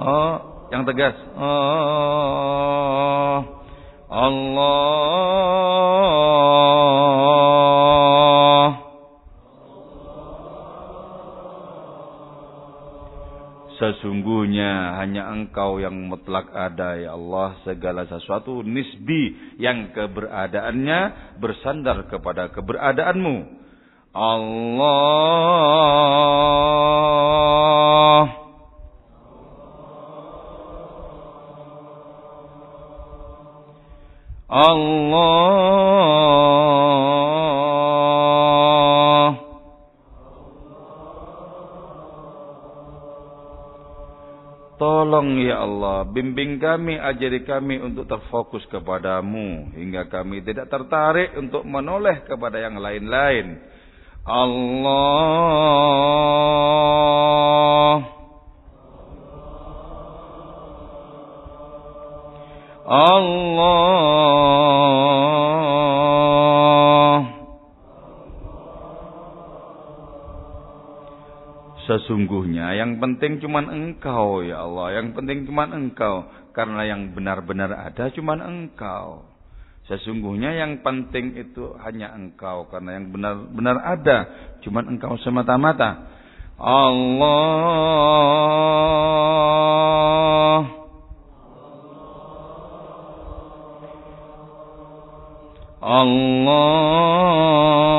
[0.00, 0.34] Oh,
[0.70, 1.18] yang tegas.
[1.34, 1.50] Oh,
[4.06, 4.99] Allah
[14.00, 17.52] Sesungguhnya hanya engkau yang mutlak ada ya Allah.
[17.68, 23.60] Segala sesuatu nisbi yang keberadaannya bersandar kepada keberadaanmu.
[24.16, 24.80] Allah.
[34.48, 35.60] Allah
[44.80, 49.76] Tolong ya Allah, bimbing kami, ajari kami untuk terfokus kepadamu.
[49.76, 53.60] Hingga kami tidak tertarik untuk menoleh kepada yang lain-lain.
[54.24, 54.80] Allah.
[62.88, 64.00] Allah.
[71.90, 75.02] Sesungguhnya yang penting cuma engkau ya Allah.
[75.02, 76.22] Yang penting cuma engkau.
[76.54, 79.26] Karena yang benar-benar ada cuma engkau.
[79.90, 82.70] Sesungguhnya yang penting itu hanya engkau.
[82.70, 84.18] Karena yang benar-benar ada
[84.62, 86.06] cuma engkau semata-mata.
[86.62, 87.50] Allah.
[95.82, 97.89] Allah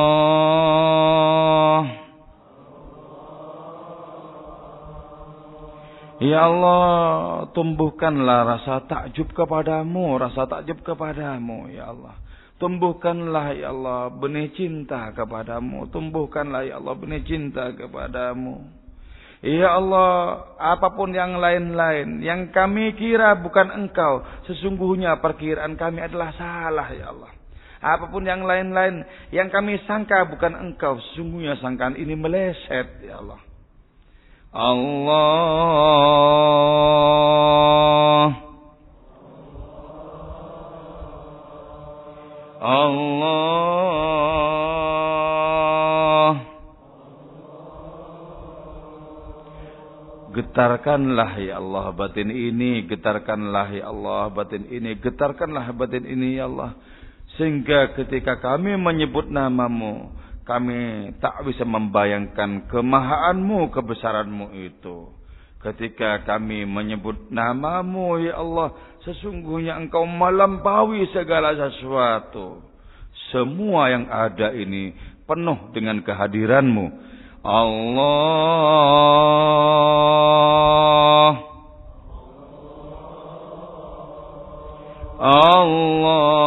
[6.22, 12.14] Ya Allah, tumbuhkanlah rasa takjub kepadamu, rasa takjub kepadamu, ya Allah.
[12.62, 18.70] Tumbuhkanlah ya Allah benih cinta kepadamu, tumbuhkanlah ya Allah benih cinta kepadamu.
[19.42, 26.38] Ya Allah, apa pun yang lain-lain yang kami kira bukan Engkau, sesungguhnya perkiraan kami adalah
[26.38, 27.34] salah ya Allah.
[27.82, 29.02] Apa pun yang lain-lain
[29.34, 31.02] yang kami sangka bukan engkau.
[31.02, 33.42] Sesungguhnya sangkaan ini meleset ya Allah.
[34.52, 35.72] Allah.
[42.60, 43.32] Allah.
[50.32, 56.76] Getarkanlah ya Allah batin ini, getarkanlah ya Allah batin ini, getarkanlah batin ini ya Allah.
[57.40, 60.12] Sehingga ketika kami menyebut namamu,
[60.52, 65.08] kami tak bisa membayangkan kemahaanmu, kebesaranmu itu.
[65.64, 68.76] Ketika kami menyebut namamu, ya Allah,
[69.08, 72.60] sesungguhnya engkau melampaui segala sesuatu.
[73.32, 74.92] Semua yang ada ini
[75.24, 76.92] penuh dengan kehadiranmu.
[77.48, 78.12] Allah.
[85.22, 86.42] Allah.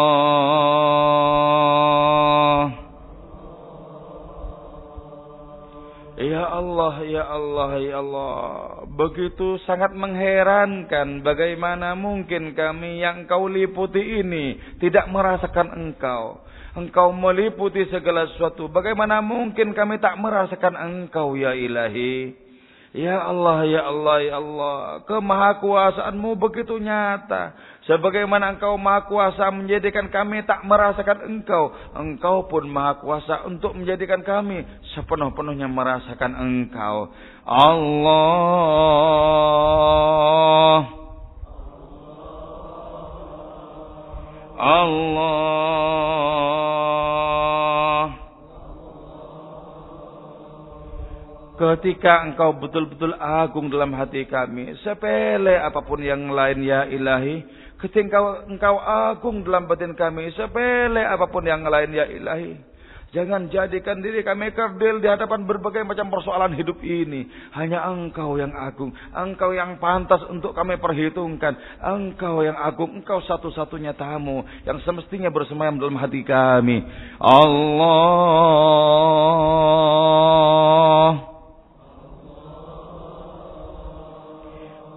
[6.22, 8.34] Allah, ya Allah, ya Allah.
[8.86, 16.38] Begitu sangat mengherankan bagaimana mungkin kami yang kau liputi ini tidak merasakan engkau.
[16.78, 18.70] Engkau meliputi segala sesuatu.
[18.70, 22.34] Bagaimana mungkin kami tak merasakan engkau ya ilahi.
[22.94, 24.78] Ya Allah, ya Allah, ya Allah.
[25.10, 27.58] Kemahakuasaanmu begitu nyata.
[27.84, 31.68] Sebagaimana engkau maha kuasa menjadikan kami tak merasakan engkau.
[31.92, 34.64] Engkau pun maha kuasa untuk menjadikan kami
[34.96, 37.12] sepenuh-penuhnya merasakan engkau.
[37.44, 38.24] Allah.
[44.56, 45.44] Allah.
[51.54, 54.72] Ketika engkau betul-betul agung dalam hati kami.
[54.80, 61.28] Sepele apa pun yang lain ya ilahi Ketika engkau agung dalam batin kami, sepele apa
[61.28, 62.56] pun yang lain ya ilahi.
[63.12, 67.28] Jangan jadikan diri kami kerdil di hadapan berbagai macam persoalan hidup ini.
[67.54, 68.90] Hanya engkau yang agung.
[69.14, 71.54] Engkau yang pantas untuk kami perhitungkan.
[71.78, 72.90] Engkau yang agung.
[72.90, 74.42] Engkau satu-satunya tamu.
[74.66, 76.82] Yang semestinya bersemayam dalam hati kami.
[77.20, 77.84] Allah.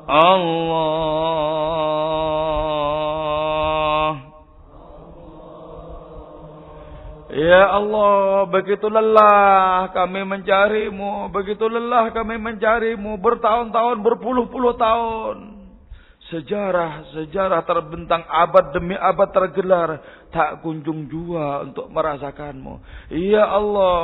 [0.09, 1.37] Allah.
[7.37, 15.56] Ya Allah, begitu lelah kami mencarimu, begitu lelah kami mencarimu bertahun-tahun, berpuluh-puluh tahun.
[16.27, 20.03] Sejarah-sejarah terbentang abad demi abad tergelar.
[20.27, 22.83] Tak kunjung jua untuk merasakanmu.
[23.15, 23.95] Ya Allah,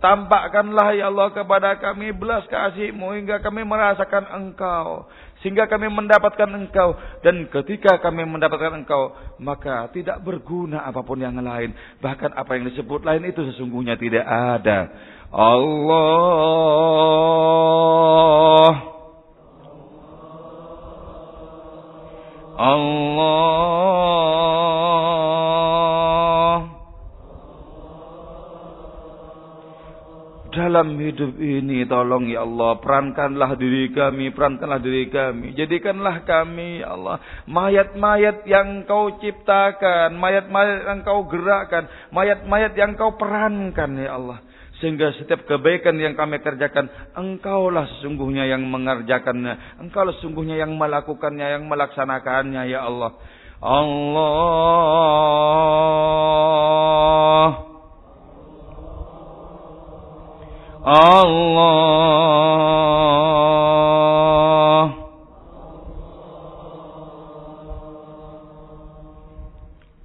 [0.00, 5.12] tampakkanlah ya Allah kepada kami belas kasihmu hingga kami merasakan engkau.
[5.44, 6.96] Sehingga kami mendapatkan engkau.
[7.20, 11.76] Dan ketika kami mendapatkan engkau, maka tidak berguna apa pun yang lain.
[12.00, 14.88] Bahkan apa yang disebut lain itu sesungguhnya tidak ada.
[15.36, 16.48] Allah.
[22.58, 24.18] Allah.
[30.48, 35.54] Dalam hidup ini tolong ya Allah perankanlah diri kami perankanlah diri kami.
[35.54, 43.14] Jadikanlah kami ya Allah mayat-mayat yang kau ciptakan mayat-mayat yang kau gerakkan mayat-mayat yang kau
[43.14, 44.42] perankan ya Allah
[44.78, 46.86] sehingga setiap kebaikan yang kami kerjakan
[47.18, 49.82] engkaulah sesungguhnya yang mengerjakannya.
[49.82, 53.18] Engkaulah sesungguhnya yang melakukannya yang melaksanakannya ya Allah.
[53.58, 54.38] Allah.
[60.86, 61.58] Allah.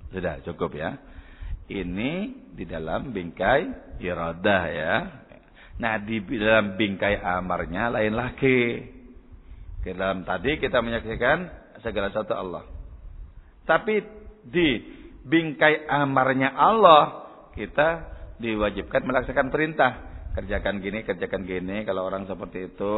[0.09, 0.97] Sudah cukup ya.
[1.69, 2.11] Ini
[2.53, 4.93] di dalam bingkai iradah ya.
[5.79, 8.83] Nah di dalam bingkai amarnya lain lagi.
[9.83, 11.37] Ke dalam tadi kita menyaksikan
[11.83, 12.63] segala satu Allah.
[13.63, 13.99] Tapi
[14.43, 14.79] di
[15.23, 19.91] bingkai amarnya Allah kita diwajibkan melaksanakan perintah
[20.33, 21.85] kerjakan gini, kerjakan gini.
[21.85, 22.95] Kalau orang seperti itu,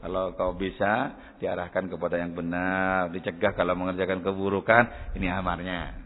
[0.00, 5.98] kalau kau bisa diarahkan kepada yang benar, dicegah kalau mengerjakan keburukan, ini amarnya.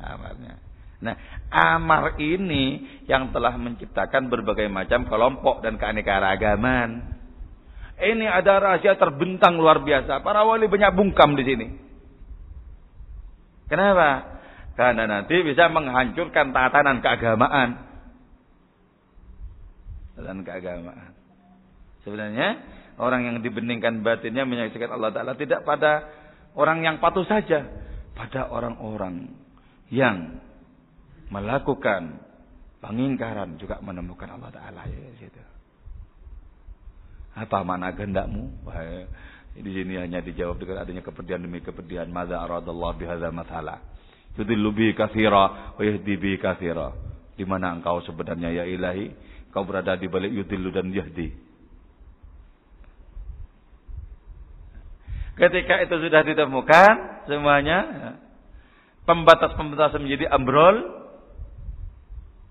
[0.00, 0.65] Amarnya.
[0.96, 1.14] Nah,
[1.52, 7.16] amar ini yang telah menciptakan berbagai macam kelompok dan keanekaragaman.
[7.96, 10.20] Ini ada rahasia terbentang luar biasa.
[10.20, 11.66] Para wali banyak bungkam di sini.
[13.68, 14.40] Kenapa?
[14.76, 17.68] Karena nanti bisa menghancurkan tatanan keagamaan
[20.16, 21.12] dan keagamaan.
[22.04, 22.48] Sebenarnya
[23.00, 26.08] orang yang dibeningkan batinnya menyaksikan Allah Ta'ala tidak pada
[26.56, 27.64] orang yang patuh saja.
[28.16, 29.28] Pada orang-orang
[29.92, 30.40] yang
[31.32, 32.22] melakukan
[32.78, 34.82] pengingkaran juga menemukan Allah Ta'ala.
[34.86, 35.42] Ya, gitu.
[37.36, 38.64] Apa mana kehendakmu?
[39.56, 42.08] Di sini hanya dijawab dengan adanya kepedihan demi kepedihan.
[42.08, 43.80] Mada aradallah bihadza mathala.
[44.36, 46.92] Yudillu bihi wa yahdi bihi kathira.
[47.36, 49.12] Di mana engkau sebenarnya ya ilahi
[49.56, 51.32] Kau berada di balik yudillu dan yahdi.
[55.40, 57.78] Ketika itu sudah ditemukan semuanya,
[59.08, 61.05] pembatas-pembatas menjadi ambrol,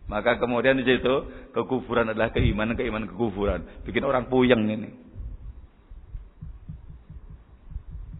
[0.05, 1.15] maka kemudian di situ
[1.49, 3.65] kekufuran adalah keimanan, keimanan kekufuran.
[3.89, 4.89] Bikin orang puyeng ini.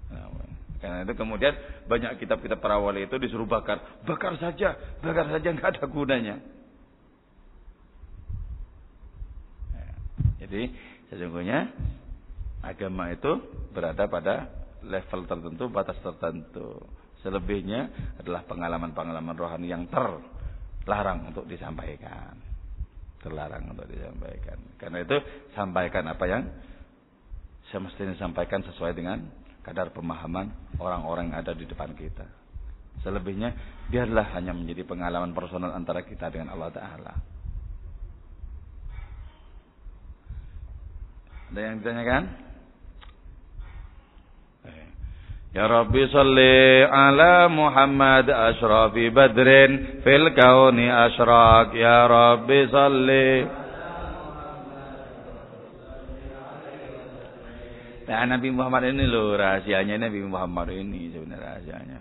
[0.09, 0.29] Nah,
[0.81, 1.53] karena itu kemudian
[1.85, 4.01] banyak kitab-kitab para wali itu disuruh bakar.
[4.01, 4.73] Bakar saja,
[5.05, 6.35] bakar saja nggak ada gunanya.
[10.41, 10.69] Jadi
[11.09, 11.69] sesungguhnya
[12.65, 13.41] agama itu
[13.73, 14.49] berada pada
[14.81, 16.81] level tertentu, batas tertentu.
[17.21, 17.89] Selebihnya
[18.21, 19.89] adalah pengalaman-pengalaman rohani yang
[20.85, 22.37] terlarang untuk disampaikan.
[23.19, 24.61] Terlarang untuk disampaikan.
[24.77, 25.17] Karena itu
[25.57, 26.45] sampaikan apa yang
[27.73, 29.25] semestinya disampaikan sesuai dengan
[29.65, 32.29] kadar pemahaman orang-orang yang ada di depan kita.
[33.01, 33.57] Selebihnya
[33.89, 37.13] biarlah hanya menjadi pengalaman personal antara kita dengan Allah Ta'ala.
[41.49, 42.44] Ada yang ditanyakan?
[45.55, 51.71] Ya Rabbi salli ala Muhammad ashrafi badrin fil kauni ashrak.
[51.79, 53.29] Ya Rabbi salli.
[58.03, 61.99] Nah Nabi Muhammad ini loh rahasianya Nabi Muhammad ini sebenarnya rahasianya.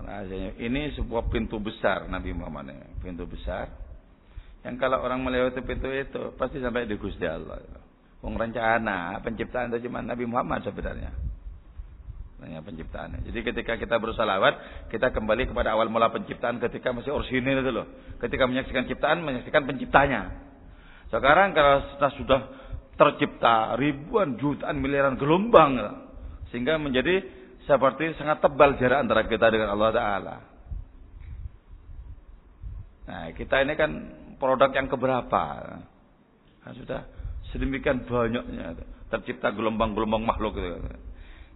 [0.00, 0.50] Rahasianya.
[0.56, 3.68] Ini sebuah pintu besar Nabi Muhammad ini, pintu besar.
[4.64, 7.85] Yang kalau orang melewati pintu itu pasti sampai di Gusti Allah.
[8.24, 11.12] Wong rencana penciptaan itu cuma Nabi Muhammad sebenarnya.
[12.36, 13.24] Hanya penciptaannya.
[13.24, 17.86] Jadi ketika kita bersalawat, kita kembali kepada awal mula penciptaan ketika masih orsinil itu loh.
[18.20, 20.36] Ketika menyaksikan ciptaan, menyaksikan penciptanya.
[21.08, 21.80] Sekarang kalau
[22.20, 22.40] sudah
[22.96, 25.76] tercipta ribuan jutaan miliaran gelombang
[26.52, 27.24] sehingga menjadi
[27.64, 30.36] seperti sangat tebal jarak antara kita dengan Allah Taala.
[33.06, 33.90] Nah, kita ini kan
[34.36, 35.44] produk yang keberapa.
[36.62, 37.00] Nah, sudah
[37.56, 38.76] sedemikian banyaknya
[39.08, 40.76] tercipta gelombang-gelombang makhluk itu.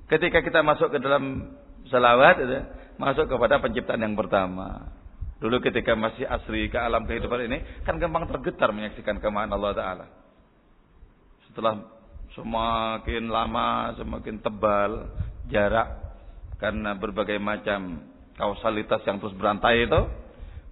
[0.09, 1.55] Ketika kita masuk ke dalam
[1.93, 2.59] selawat itu,
[2.97, 4.97] masuk kepada penciptaan yang pertama.
[5.41, 10.07] Dulu ketika masih asri ke alam kehidupan ini kan gampang tergetar menyaksikan kemahan Allah Taala.
[11.49, 11.85] Setelah
[12.37, 15.09] semakin lama, semakin tebal
[15.49, 15.89] jarak
[16.61, 18.05] karena berbagai macam
[18.37, 20.01] kausalitas yang terus berantai itu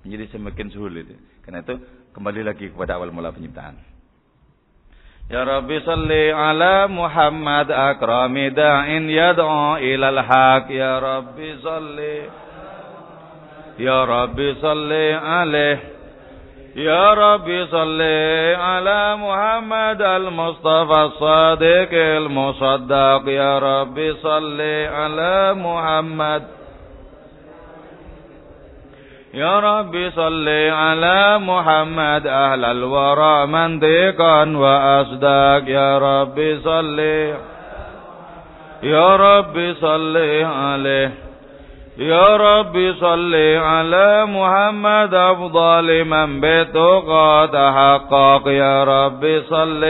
[0.05, 1.17] menjadi semakin sulit.
[1.41, 1.75] Karena itu
[2.13, 3.98] kembali lagi kepada awal mula penciptaan.
[5.29, 12.17] Ya Rabbi salli ala Muhammad akrami da'in yad'a ilal haq Ya Rabbi salli
[13.77, 15.79] Ya Rabbi salli alaih
[16.73, 26.58] Ya Rabbi salli ala Muhammad al-Mustafa as-Sadiq al-Musaddaq Ya Rabbi salli ala Muhammad
[29.35, 35.63] يا رب صل على محمد أهل الورى منطقا وأصداق.
[35.67, 36.99] يا رب صل
[38.83, 41.11] يا رب صل عليه.
[41.99, 48.49] يا رب صل على محمد أفضل من بتقى تحقق.
[48.49, 49.85] يا رب صل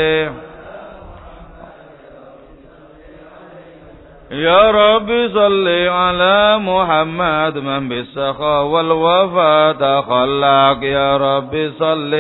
[4.34, 12.14] يا رب صل على محمد من بالسخاء والوفاء تخلق يا رب صل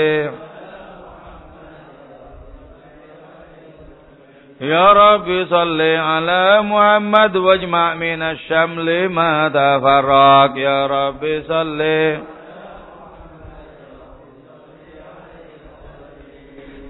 [4.61, 11.81] يا رب صل على محمد واجمع من الشمل ما تفرق يا رب صل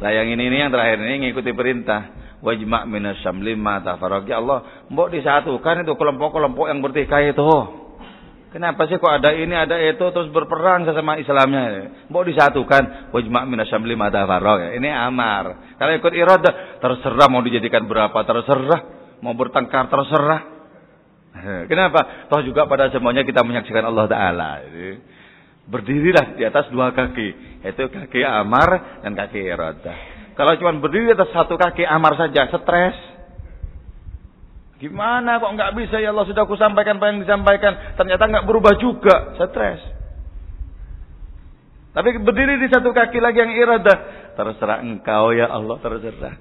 [0.03, 4.26] Nah yang ini, ini yang terakhir ini ngikuti perintah wajma' minasyam lima tafarraq.
[4.30, 7.50] Ya Allah, mbok disatukan itu kelompok-kelompok yang bertikai itu.
[8.48, 11.92] Kenapa sih kok ada ini, ada itu terus berperang sama Islamnya?
[12.08, 14.78] Mbok disatukan wajma' minasyam lima tafarraq.
[14.78, 15.76] Ini amar.
[15.76, 18.80] Kalau ikut iradah, terserah mau dijadikan berapa, terserah.
[19.20, 20.58] Mau bertengkar, terserah.
[21.70, 22.26] Kenapa?
[22.26, 24.50] Toh juga pada semuanya kita menyaksikan Allah Ta'ala.
[25.68, 27.60] Berdirilah di atas dua kaki.
[27.62, 30.17] Yaitu kaki amar dan kaki iradah.
[30.38, 32.94] Kalau cuma berdiri atas satu kaki amar saja, stres.
[34.78, 38.78] Gimana kok nggak bisa ya Allah sudah aku sampaikan apa yang disampaikan, ternyata nggak berubah
[38.78, 39.82] juga, stres.
[41.90, 43.98] Tapi berdiri di satu kaki lagi yang iradah,
[44.38, 46.38] terserah engkau ya Allah, terserah.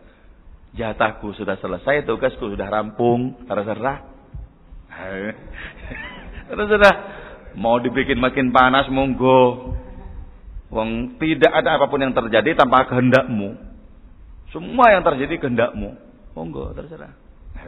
[0.77, 4.05] Jatahku sudah selesai, tugasku sudah rampung, terserah.
[6.53, 6.95] terserah.
[7.57, 9.73] Mau dibikin makin panas, monggo.
[10.69, 13.66] Wong tidak ada apa pun yang terjadi tanpa kehendakmu.
[14.57, 15.93] Semua yang terjadi kehendakmu.
[16.33, 17.13] Monggo terserah.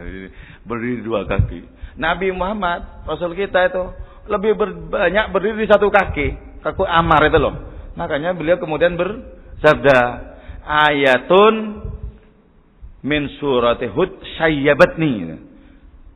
[0.67, 1.61] Berdiri dua kaki.
[2.01, 3.83] Nabi Muhammad, Rasul kita itu
[4.25, 4.57] lebih
[4.89, 6.57] banyak berdiri di satu kaki.
[6.65, 7.53] Kaku amar itu loh.
[7.93, 9.99] Makanya beliau kemudian bersabda,
[10.65, 11.85] ayatun
[13.05, 14.17] min surat Hud.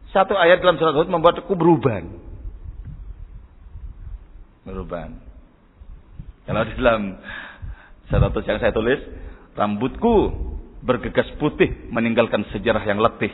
[0.09, 2.01] Satu ayat dalam surat Hud membuatku berubah.
[4.65, 5.05] Berubah.
[6.43, 7.01] Kalau di dalam
[8.09, 8.99] status yang saya tulis,
[9.55, 10.15] rambutku
[10.84, 13.32] bergegas putih meninggalkan sejarah yang letih.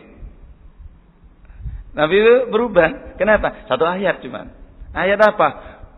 [1.97, 3.17] Nabi itu berubah.
[3.17, 3.65] Kenapa?
[3.65, 4.53] Satu ayat cuma.
[4.93, 5.47] Ayat apa?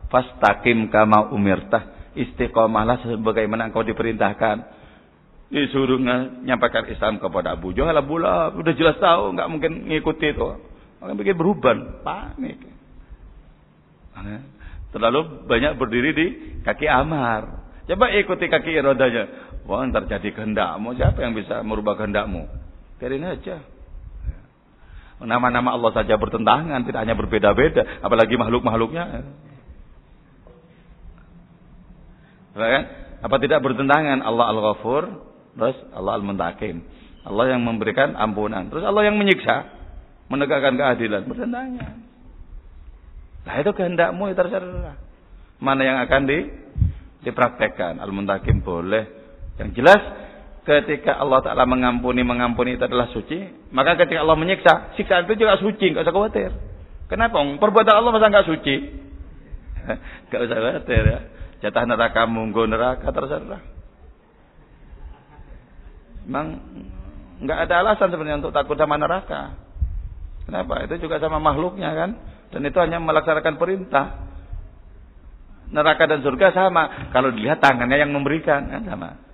[0.07, 2.15] Fastaqim kama umirtah.
[2.15, 4.81] Istiqomahlah sebagaimana engkau diperintahkan.
[5.51, 7.99] Disuruh menyampaikan Islam kepada Abu Jahal.
[7.99, 10.47] Abu Lahab udah jelas tahu, nggak mungkin ngikuti itu.
[11.03, 11.75] Maka bikin berubah,
[12.07, 12.55] panik.
[14.95, 16.25] Terlalu banyak berdiri di
[16.63, 17.67] kaki Amar.
[17.83, 19.50] Coba ikuti kaki rodanya.
[19.69, 20.97] Wah, ntar jadi kehendakmu.
[20.97, 22.49] Siapa yang bisa merubah kehendakmu?
[22.97, 23.61] Biarin aja.
[25.21, 29.03] Nama-nama Allah saja bertentangan, tidak hanya berbeda-beda, apalagi makhluk-makhluknya.
[32.57, 32.83] Kan?
[33.21, 34.25] Apa tidak bertentangan?
[34.25, 35.03] Allah Al-Ghafur,
[35.53, 36.81] terus Allah Al-Muntakim.
[37.21, 39.69] Allah yang memberikan ampunan, terus Allah yang menyiksa,
[40.25, 42.01] menegakkan keadilan, bertentangan.
[43.45, 44.97] Nah itu kehendakmu itu terserah.
[45.61, 46.49] Mana yang akan di,
[47.29, 48.01] dipraktekkan?
[48.01, 49.20] Al-Muntakim boleh,
[49.59, 50.01] yang jelas
[50.61, 53.69] ketika Allah Ta'ala mengampuni, mengampuni itu adalah suci.
[53.73, 56.51] Maka ketika Allah menyiksa, siksa itu juga suci, nggak usah khawatir.
[57.09, 57.43] Kenapa?
[57.59, 58.75] Perbuatan Allah masa nggak suci?
[60.29, 61.19] Nggak usah khawatir ya.
[61.65, 63.61] Jatah neraka, munggu neraka, terserah.
[66.25, 66.61] Memang
[67.41, 69.57] nggak ada alasan sebenarnya untuk takut sama neraka.
[70.45, 70.85] Kenapa?
[70.85, 72.09] Itu juga sama makhluknya kan.
[72.53, 74.05] Dan itu hanya melaksanakan perintah.
[75.71, 77.09] Neraka dan surga sama.
[77.15, 79.30] Kalau dilihat tangannya yang memberikan kan sama.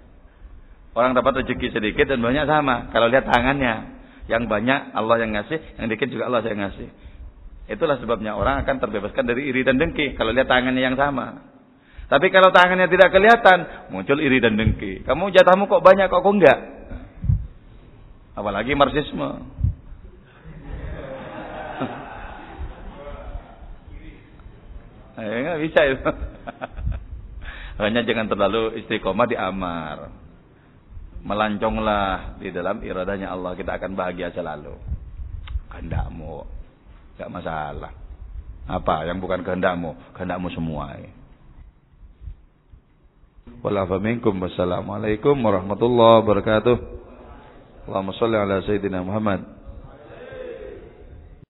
[0.97, 2.89] Orang dapat rezeki sedikit dan banyak sama.
[2.89, 6.89] Kalau lihat tangannya, yang banyak Allah yang ngasih, yang dikit juga Allah yang ngasih.
[7.69, 11.53] Itulah sebabnya orang akan terbebaskan dari iri dan dengki kalau lihat tangannya yang sama.
[12.09, 15.05] Tapi kalau tangannya tidak kelihatan, muncul iri dan dengki.
[15.05, 16.59] Kamu jatahmu kok banyak kok kok enggak?
[18.33, 19.29] Apalagi marxisme.
[25.21, 26.09] Eh, nggak bisa itu.
[27.85, 30.25] Hanya jangan terlalu istiqomah di amar
[31.26, 34.74] melanconglah di dalam iradanya Allah kita akan bahagia selalu.
[35.74, 36.45] Kehendakmu
[37.18, 37.91] gak masalah.
[38.68, 39.95] Apa yang bukan kehendakmu?
[40.13, 40.93] Kehendakmu semua.
[43.63, 46.76] Wassalamualaikum warahmatullahi wabarakatuh.
[47.88, 49.56] Allahumma salli ala Sayyidina Muhammad